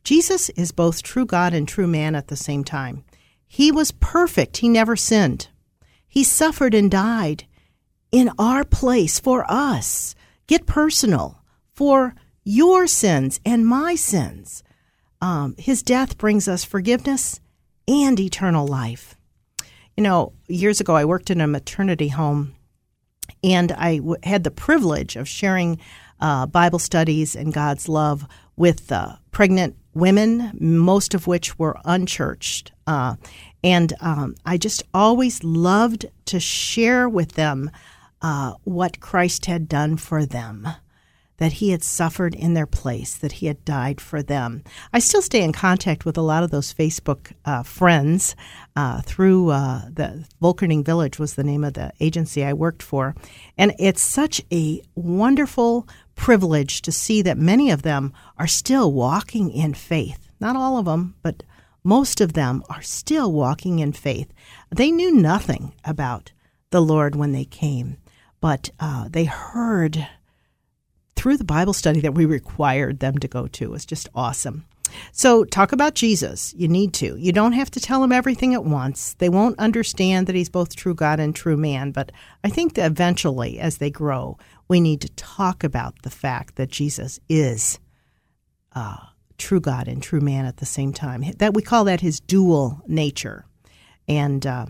Jesus 0.04 0.48
is 0.50 0.72
both 0.72 1.02
true 1.02 1.26
God 1.26 1.52
and 1.52 1.68
true 1.68 1.86
man 1.86 2.14
at 2.14 2.28
the 2.28 2.36
same 2.36 2.64
time. 2.64 3.04
He 3.46 3.70
was 3.70 3.92
perfect, 3.92 4.58
he 4.58 4.68
never 4.68 4.96
sinned. 4.96 5.48
He 6.06 6.24
suffered 6.24 6.72
and 6.74 6.90
died 6.90 7.44
in 8.10 8.30
our 8.38 8.64
place 8.64 9.20
for 9.20 9.44
us. 9.50 10.14
Get 10.46 10.66
personal 10.66 11.42
for 11.74 12.14
your 12.44 12.86
sins 12.86 13.40
and 13.44 13.66
my 13.66 13.94
sins. 13.94 14.62
Um, 15.20 15.54
his 15.58 15.82
death 15.82 16.16
brings 16.16 16.48
us 16.48 16.64
forgiveness 16.64 17.40
and 17.86 18.18
eternal 18.18 18.66
life. 18.66 19.16
You 19.96 20.02
know, 20.02 20.32
years 20.46 20.80
ago, 20.80 20.94
I 20.94 21.04
worked 21.04 21.30
in 21.30 21.40
a 21.40 21.46
maternity 21.46 22.08
home 22.08 22.54
and 23.42 23.72
I 23.72 23.98
w- 23.98 24.16
had 24.22 24.44
the 24.44 24.50
privilege 24.50 25.16
of 25.16 25.28
sharing 25.28 25.78
uh, 26.20 26.46
Bible 26.46 26.78
studies 26.78 27.36
and 27.36 27.52
God's 27.52 27.88
love 27.88 28.26
with 28.56 28.90
uh, 28.90 29.16
pregnant 29.30 29.76
women, 29.94 30.52
most 30.58 31.14
of 31.14 31.26
which 31.26 31.58
were 31.58 31.76
unchurched. 31.84 32.72
Uh, 32.86 33.16
and 33.62 33.92
um, 34.00 34.34
I 34.44 34.56
just 34.56 34.82
always 34.94 35.42
loved 35.42 36.06
to 36.26 36.40
share 36.40 37.08
with 37.08 37.32
them 37.32 37.70
uh, 38.22 38.54
what 38.64 39.00
Christ 39.00 39.46
had 39.46 39.68
done 39.68 39.96
for 39.96 40.24
them, 40.24 40.68
that 41.38 41.54
he 41.54 41.70
had 41.70 41.84
suffered 41.84 42.34
in 42.34 42.54
their 42.54 42.66
place, 42.66 43.14
that 43.16 43.32
he 43.32 43.46
had 43.46 43.64
died 43.64 44.00
for 44.00 44.22
them. 44.22 44.64
I 44.92 44.98
still 44.98 45.22
stay 45.22 45.42
in 45.42 45.52
contact 45.52 46.04
with 46.04 46.16
a 46.16 46.22
lot 46.22 46.42
of 46.42 46.50
those 46.50 46.74
Facebook 46.74 47.32
uh, 47.44 47.62
friends 47.62 48.34
uh, 48.74 49.02
through 49.02 49.50
uh, 49.50 49.82
the 49.92 50.24
Volkerning 50.42 50.84
Village 50.84 51.18
was 51.18 51.34
the 51.34 51.44
name 51.44 51.64
of 51.64 51.74
the 51.74 51.92
agency 52.00 52.44
I 52.44 52.52
worked 52.52 52.82
for, 52.82 53.14
and 53.56 53.74
it's 53.78 54.02
such 54.02 54.42
a 54.52 54.82
wonderful 54.94 55.86
privilege 56.18 56.82
to 56.82 56.92
see 56.92 57.22
that 57.22 57.38
many 57.38 57.70
of 57.70 57.82
them 57.82 58.12
are 58.36 58.46
still 58.46 58.92
walking 58.92 59.50
in 59.50 59.72
faith. 59.72 60.28
Not 60.40 60.56
all 60.56 60.76
of 60.76 60.84
them, 60.84 61.14
but 61.22 61.42
most 61.82 62.20
of 62.20 62.34
them 62.34 62.62
are 62.68 62.82
still 62.82 63.32
walking 63.32 63.78
in 63.78 63.92
faith. 63.92 64.30
They 64.68 64.90
knew 64.90 65.14
nothing 65.14 65.72
about 65.84 66.32
the 66.70 66.82
Lord 66.82 67.14
when 67.16 67.32
they 67.32 67.46
came, 67.46 67.96
but 68.40 68.68
uh, 68.78 69.08
they 69.08 69.24
heard 69.24 70.06
through 71.16 71.38
the 71.38 71.44
Bible 71.44 71.72
study 71.72 72.00
that 72.00 72.14
we 72.14 72.26
required 72.26 72.98
them 72.98 73.16
to 73.18 73.28
go 73.28 73.46
to. 73.46 73.64
It 73.64 73.70
was 73.70 73.86
just 73.86 74.08
awesome. 74.14 74.66
So, 75.12 75.44
talk 75.44 75.72
about 75.72 75.94
Jesus. 75.94 76.54
You 76.56 76.68
need 76.68 76.92
to. 76.94 77.16
You 77.16 77.32
don't 77.32 77.52
have 77.52 77.70
to 77.72 77.80
tell 77.80 78.00
them 78.00 78.12
everything 78.12 78.54
at 78.54 78.64
once. 78.64 79.14
They 79.14 79.28
won't 79.28 79.58
understand 79.58 80.26
that 80.26 80.34
he's 80.34 80.48
both 80.48 80.76
true 80.76 80.94
God 80.94 81.20
and 81.20 81.34
true 81.34 81.56
man. 81.56 81.92
But 81.92 82.12
I 82.44 82.48
think 82.48 82.74
that 82.74 82.86
eventually, 82.86 83.58
as 83.58 83.78
they 83.78 83.90
grow, 83.90 84.38
we 84.68 84.80
need 84.80 85.00
to 85.00 85.08
talk 85.10 85.64
about 85.64 86.02
the 86.02 86.10
fact 86.10 86.56
that 86.56 86.70
Jesus 86.70 87.18
is 87.28 87.78
uh, 88.74 88.98
true 89.38 89.60
God 89.60 89.88
and 89.88 90.02
true 90.02 90.20
man 90.20 90.44
at 90.44 90.58
the 90.58 90.66
same 90.66 90.92
time. 90.92 91.24
That 91.38 91.54
we 91.54 91.62
call 91.62 91.84
that 91.84 92.00
his 92.00 92.20
dual 92.20 92.80
nature, 92.86 93.46
and 94.06 94.46
uh, 94.46 94.66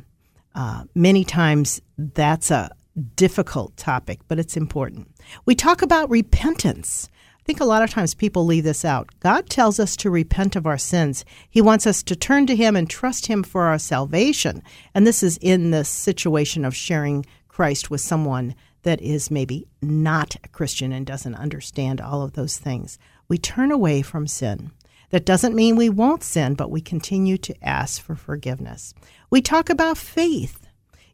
uh, 0.55 0.85
many 0.95 1.25
times 1.25 1.81
that's 1.97 2.51
a 2.51 2.71
difficult 3.17 3.77
topic, 3.77 4.21
but 4.29 4.39
it's 4.39 4.57
important. 4.57 5.11
We 5.47 5.55
talk 5.55 5.83
about 5.83 6.11
repentance. 6.11 7.09
I 7.49 7.51
think 7.51 7.61
a 7.61 7.65
lot 7.65 7.83
of 7.83 7.89
times 7.89 8.13
people 8.13 8.45
leave 8.45 8.65
this 8.65 8.85
out. 8.85 9.09
God 9.21 9.49
tells 9.49 9.81
us 9.81 9.97
to 9.97 10.11
repent 10.11 10.55
of 10.55 10.67
our 10.67 10.77
sins. 10.77 11.25
He 11.49 11.63
wants 11.63 11.87
us 11.87 12.03
to 12.03 12.15
turn 12.15 12.47
to 12.47 12.55
Him 12.55 12.77
and 12.77 12.91
trust 12.91 13.25
Him 13.29 13.43
for 13.43 13.63
our 13.63 13.79
salvation. 13.79 14.63
And 14.95 15.07
this 15.07 15.23
is 15.23 15.39
in 15.39 15.71
the 15.71 15.83
situation 15.83 16.67
of 16.67 16.77
sharing 16.77 17.25
Christ 17.49 17.89
with 17.89 18.03
someone 18.03 18.55
that 18.83 19.01
is 19.01 19.31
maybe 19.31 19.67
not 19.81 20.37
a 20.45 20.49
Christian 20.49 20.93
and 20.93 21.07
doesn't 21.07 21.37
understand 21.37 22.03
all 22.03 22.21
of 22.23 22.35
those 22.35 22.59
things. 22.59 22.99
We 23.29 23.39
turn 23.39 23.73
away 23.73 24.03
from 24.03 24.27
sin. 24.27 24.71
That 25.09 25.25
doesn't 25.25 25.55
mean 25.55 25.75
we 25.75 25.89
won't 25.89 26.23
sin, 26.23 26.53
but 26.53 26.71
we 26.71 26.83
continue 26.83 27.39
to 27.39 27.65
ask 27.65 28.03
for 28.03 28.15
forgiveness. 28.15 28.93
We 29.31 29.41
talk 29.41 29.71
about 29.71 29.97
faith. 29.97 30.58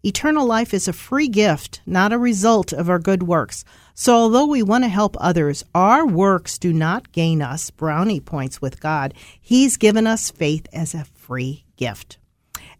Eternal 0.06 0.44
life 0.44 0.74
is 0.74 0.86
a 0.86 0.92
free 0.92 1.28
gift, 1.28 1.80
not 1.86 2.12
a 2.12 2.18
result 2.18 2.74
of 2.74 2.90
our 2.90 2.98
good 2.98 3.22
works. 3.22 3.64
So, 3.94 4.14
although 4.14 4.44
we 4.44 4.62
want 4.62 4.84
to 4.84 4.88
help 4.88 5.16
others, 5.18 5.64
our 5.74 6.06
works 6.06 6.58
do 6.58 6.74
not 6.74 7.10
gain 7.10 7.40
us 7.40 7.70
brownie 7.70 8.20
points 8.20 8.60
with 8.60 8.80
God. 8.80 9.14
He's 9.40 9.78
given 9.78 10.06
us 10.06 10.30
faith 10.30 10.66
as 10.74 10.92
a 10.92 11.06
free 11.06 11.64
gift. 11.78 12.18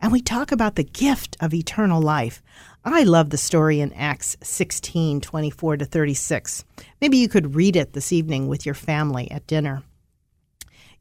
And 0.03 0.13
we 0.13 0.21
talk 0.21 0.53
about 0.53 0.75
the 0.75 0.85
gift 0.85 1.39
of 1.41 1.55
eternal 1.55 2.03
life. 2.03 2.43
I 2.85 3.05
love 3.05 3.31
the 3.31 3.39
story 3.39 3.81
in 3.81 3.95
Acts 3.95 4.37
16 4.43 5.23
24 5.23 5.79
to 5.79 5.85
36. 5.87 6.67
Maybe 7.01 7.17
you 7.17 7.31
could 7.31 7.55
read 7.55 7.75
it 7.75 7.95
this 7.95 8.13
evening 8.13 8.49
with 8.49 8.67
your 8.67 8.75
family 8.75 9.31
at 9.31 9.47
dinner. 9.47 9.83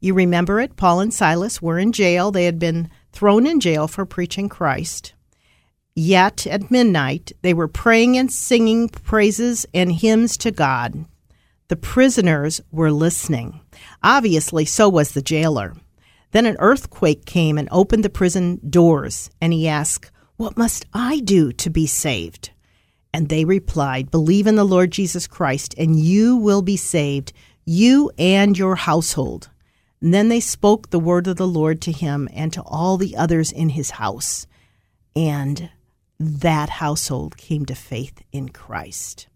You 0.00 0.14
remember 0.14 0.58
it? 0.58 0.76
Paul 0.76 1.00
and 1.00 1.12
Silas 1.12 1.60
were 1.60 1.78
in 1.78 1.92
jail. 1.92 2.30
They 2.30 2.46
had 2.46 2.58
been 2.58 2.88
thrown 3.12 3.46
in 3.46 3.60
jail 3.60 3.86
for 3.88 4.06
preaching 4.06 4.48
Christ. 4.48 5.12
Yet 5.94 6.46
at 6.46 6.70
midnight, 6.70 7.32
they 7.42 7.54
were 7.54 7.68
praying 7.68 8.16
and 8.16 8.30
singing 8.32 8.88
praises 8.88 9.64
and 9.72 9.92
hymns 9.92 10.36
to 10.38 10.50
God. 10.50 11.06
The 11.68 11.76
prisoners 11.76 12.60
were 12.70 12.90
listening. 12.90 13.60
Obviously, 14.02 14.64
so 14.64 14.88
was 14.88 15.12
the 15.12 15.22
jailer. 15.22 15.74
Then 16.32 16.46
an 16.46 16.56
earthquake 16.58 17.24
came 17.24 17.58
and 17.58 17.68
opened 17.70 18.04
the 18.04 18.10
prison 18.10 18.60
doors, 18.68 19.30
and 19.40 19.52
he 19.52 19.68
asked, 19.68 20.10
what 20.36 20.56
must 20.56 20.84
I 20.92 21.20
do 21.20 21.52
to 21.52 21.70
be 21.70 21.86
saved? 21.86 22.50
And 23.12 23.28
they 23.28 23.44
replied, 23.44 24.10
Believe 24.10 24.48
in 24.48 24.56
the 24.56 24.64
Lord 24.64 24.90
Jesus 24.90 25.28
Christ, 25.28 25.74
and 25.78 25.98
you 25.98 26.36
will 26.36 26.62
be 26.62 26.76
saved, 26.76 27.32
you 27.64 28.10
and 28.18 28.58
your 28.58 28.74
household. 28.74 29.48
And 30.00 30.12
then 30.12 30.28
they 30.28 30.40
spoke 30.40 30.90
the 30.90 30.98
word 30.98 31.28
of 31.28 31.36
the 31.36 31.46
Lord 31.46 31.80
to 31.82 31.92
him 31.92 32.28
and 32.32 32.52
to 32.52 32.62
all 32.62 32.96
the 32.96 33.16
others 33.16 33.52
in 33.52 33.70
his 33.70 33.90
house. 33.90 34.48
And 35.14 35.70
that 36.18 36.68
household 36.68 37.36
came 37.36 37.66
to 37.66 37.74
faith 37.74 38.22
in 38.32 38.48
Christ. 38.50 39.28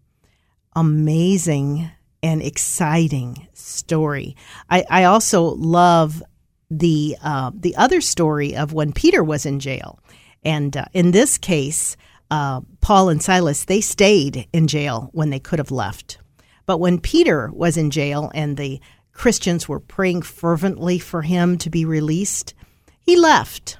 Amazing 0.75 1.91
and 2.23 2.41
exciting 2.41 3.47
story. 3.53 4.35
I, 4.69 4.85
I 4.89 5.03
also 5.05 5.43
love 5.43 6.23
the 6.69 7.17
uh, 7.23 7.51
the 7.53 7.75
other 7.75 8.01
story 8.01 8.55
of 8.55 8.73
when 8.73 8.93
Peter 8.93 9.23
was 9.23 9.45
in 9.45 9.59
jail 9.59 9.99
And 10.43 10.75
uh, 10.77 10.85
in 10.93 11.11
this 11.11 11.37
case, 11.37 11.97
uh, 12.31 12.61
Paul 12.81 13.09
and 13.09 13.21
Silas, 13.21 13.65
they 13.65 13.81
stayed 13.81 14.47
in 14.53 14.67
jail 14.67 15.09
when 15.13 15.29
they 15.29 15.39
could 15.39 15.59
have 15.59 15.71
left. 15.71 16.19
But 16.65 16.79
when 16.79 16.99
Peter 16.99 17.49
was 17.51 17.77
in 17.77 17.89
jail 17.89 18.31
and 18.33 18.55
the 18.55 18.79
Christians 19.11 19.67
were 19.67 19.79
praying 19.79 20.21
fervently 20.21 20.99
for 20.99 21.23
him 21.23 21.57
to 21.57 21.69
be 21.69 21.83
released, 21.83 22.53
he 23.01 23.17
left 23.17 23.79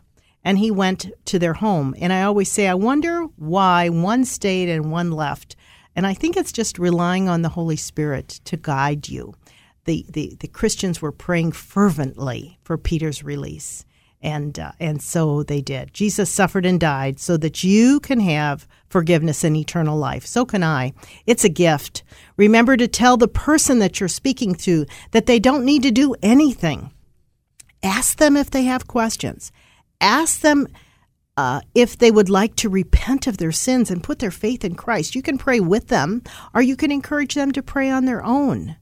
and 0.49 0.57
he 0.57 0.71
went 0.71 1.11
to 1.25 1.37
their 1.37 1.53
home. 1.53 1.93
And 2.01 2.11
I 2.11 2.23
always 2.23 2.51
say, 2.51 2.67
I 2.67 2.73
wonder 2.73 3.21
why 3.35 3.89
one 3.89 4.25
stayed 4.25 4.67
and 4.67 4.91
one 4.91 5.11
left. 5.11 5.55
And 5.95 6.07
I 6.07 6.15
think 6.15 6.35
it's 6.35 6.51
just 6.51 6.79
relying 6.79 7.29
on 7.29 7.43
the 7.43 7.49
Holy 7.49 7.75
Spirit 7.75 8.41
to 8.45 8.57
guide 8.57 9.07
you. 9.07 9.35
The, 9.85 10.07
the, 10.09 10.37
the 10.39 10.47
Christians 10.47 11.03
were 11.03 11.11
praying 11.11 11.51
fervently 11.51 12.57
for 12.63 12.79
Peter's 12.79 13.23
release. 13.23 13.85
And, 14.23 14.57
uh, 14.57 14.71
and 14.79 15.03
so 15.03 15.43
they 15.43 15.61
did. 15.61 15.93
Jesus 15.93 16.31
suffered 16.31 16.65
and 16.65 16.79
died 16.79 17.19
so 17.19 17.37
that 17.37 17.63
you 17.63 17.99
can 17.99 18.19
have 18.19 18.67
forgiveness 18.89 19.43
and 19.43 19.55
eternal 19.55 19.99
life. 19.99 20.25
So 20.25 20.45
can 20.45 20.63
I. 20.63 20.93
It's 21.27 21.43
a 21.43 21.49
gift. 21.49 22.01
Remember 22.37 22.75
to 22.75 22.87
tell 22.87 23.17
the 23.17 23.27
person 23.27 23.77
that 23.79 23.99
you're 23.99 24.09
speaking 24.09 24.55
to 24.55 24.87
that 25.11 25.27
they 25.27 25.37
don't 25.37 25.63
need 25.63 25.83
to 25.83 25.91
do 25.91 26.15
anything. 26.23 26.91
Ask 27.83 28.17
them 28.17 28.35
if 28.35 28.49
they 28.49 28.63
have 28.63 28.87
questions. 28.87 29.51
Ask 30.01 30.41
them 30.41 30.67
uh, 31.37 31.61
if 31.73 31.97
they 31.97 32.11
would 32.11 32.29
like 32.29 32.55
to 32.57 32.69
repent 32.69 33.27
of 33.27 33.37
their 33.37 33.51
sins 33.51 33.89
and 33.89 34.03
put 34.03 34.19
their 34.19 34.31
faith 34.31 34.65
in 34.65 34.75
Christ. 34.75 35.15
You 35.15 35.21
can 35.21 35.37
pray 35.37 35.59
with 35.59 35.87
them, 35.87 36.21
or 36.53 36.61
you 36.61 36.75
can 36.75 36.91
encourage 36.91 37.35
them 37.35 37.51
to 37.53 37.63
pray 37.63 37.89
on 37.89 38.05
their 38.05 38.23
own. 38.23 38.75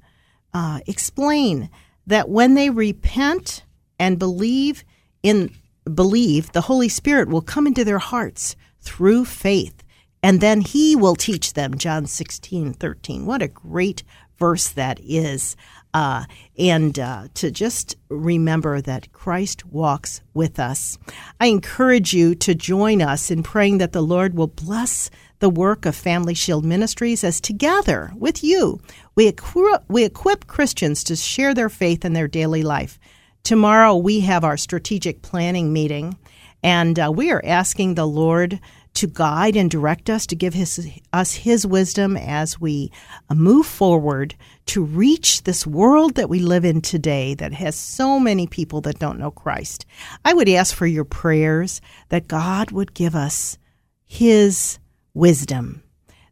Uh, 0.53 0.80
explain 0.88 1.69
that 2.08 2.30
when 2.30 2.56
they 2.56 2.69
repent 2.69 3.63
and 3.99 4.17
believe, 4.17 4.84
in 5.21 5.53
believe 5.93 6.51
the 6.51 6.62
Holy 6.62 6.89
Spirit 6.89 7.30
will 7.30 7.41
come 7.41 7.67
into 7.67 7.86
their 7.86 7.99
hearts 7.99 8.56
through 8.82 9.25
faith 9.25 9.84
and 10.23 10.41
then 10.41 10.62
he 10.62 10.95
will 10.95 11.15
teach 11.15 11.53
them 11.53 11.77
John 11.77 12.06
16 12.06 12.73
13 12.73 13.25
what 13.25 13.41
a 13.41 13.47
great 13.47 14.03
verse 14.38 14.69
that 14.69 14.99
is 15.01 15.56
uh, 15.97 16.25
and 16.60 16.99
uh, 16.99 17.27
to 17.33 17.49
just 17.49 17.95
remember 18.07 18.81
that 18.81 19.12
Christ 19.13 19.65
walks 19.65 20.21
with 20.31 20.60
us. 20.60 20.95
I 21.41 21.47
encourage 21.47 22.13
you 22.13 22.36
to 22.36 22.53
join 22.53 23.01
us 23.01 23.31
in 23.31 23.41
praying 23.41 23.79
that 23.79 23.93
the 23.93 24.03
Lord 24.03 24.36
will 24.36 24.45
bless 24.45 25.10
the 25.39 25.49
work 25.49 25.88
of 25.88 25.95
Family 25.95 26.36
Shield 26.36 26.63
Ministries 26.63 27.23
as 27.23 27.41
together 27.41 28.12
with 28.15 28.43
you 28.43 28.79
we 29.15 29.27
equip, 29.27 29.89
we 29.89 30.03
equip 30.03 30.45
Christians 30.45 31.03
to 31.05 31.15
share 31.15 31.55
their 31.55 31.69
faith 31.69 32.05
in 32.05 32.13
their 32.13 32.27
daily 32.27 32.62
life. 32.62 32.99
Tomorrow 33.43 33.95
we 33.95 34.19
have 34.19 34.43
our 34.43 34.57
strategic 34.57 35.23
planning 35.23 35.73
meeting, 35.73 36.15
and 36.62 36.99
uh, 36.99 37.12
we 37.12 37.31
are 37.31 37.41
asking 37.43 37.95
the 37.95 38.05
Lord 38.05 38.60
to 38.93 39.07
guide 39.07 39.55
and 39.55 39.69
direct 39.69 40.10
us, 40.10 40.25
to 40.25 40.36
give 40.36 40.55
his, 40.55 40.89
us 41.13 41.33
His 41.33 41.67
wisdom 41.67 42.17
as 42.17 42.60
we 42.60 42.91
uh, 43.29 43.36
move 43.36 43.65
forward 43.65 44.36
to 44.67 44.84
reach 44.84 45.43
this 45.43 45.65
world 45.65 46.15
that 46.15 46.30
we 46.30 46.39
live 46.39 46.65
in 46.65 46.82
today 46.82 47.34
that 47.36 47.53
has 47.53 47.75
so 47.75 48.19
many 48.19 48.47
people 48.47 48.82
that 48.82 48.99
don't 48.99 49.19
know 49.19 49.32
Christ. 49.32 49.86
I 50.23 50.34
would 50.34 50.49
ask 50.49 50.75
for 50.75 50.86
your 50.86 51.06
prayers 51.06 51.82
that 52.10 52.27
God 52.27 52.71
would 52.71 52.93
give 52.93 53.15
us 53.15 53.58
His 54.06 54.80
wisdom, 55.13 55.84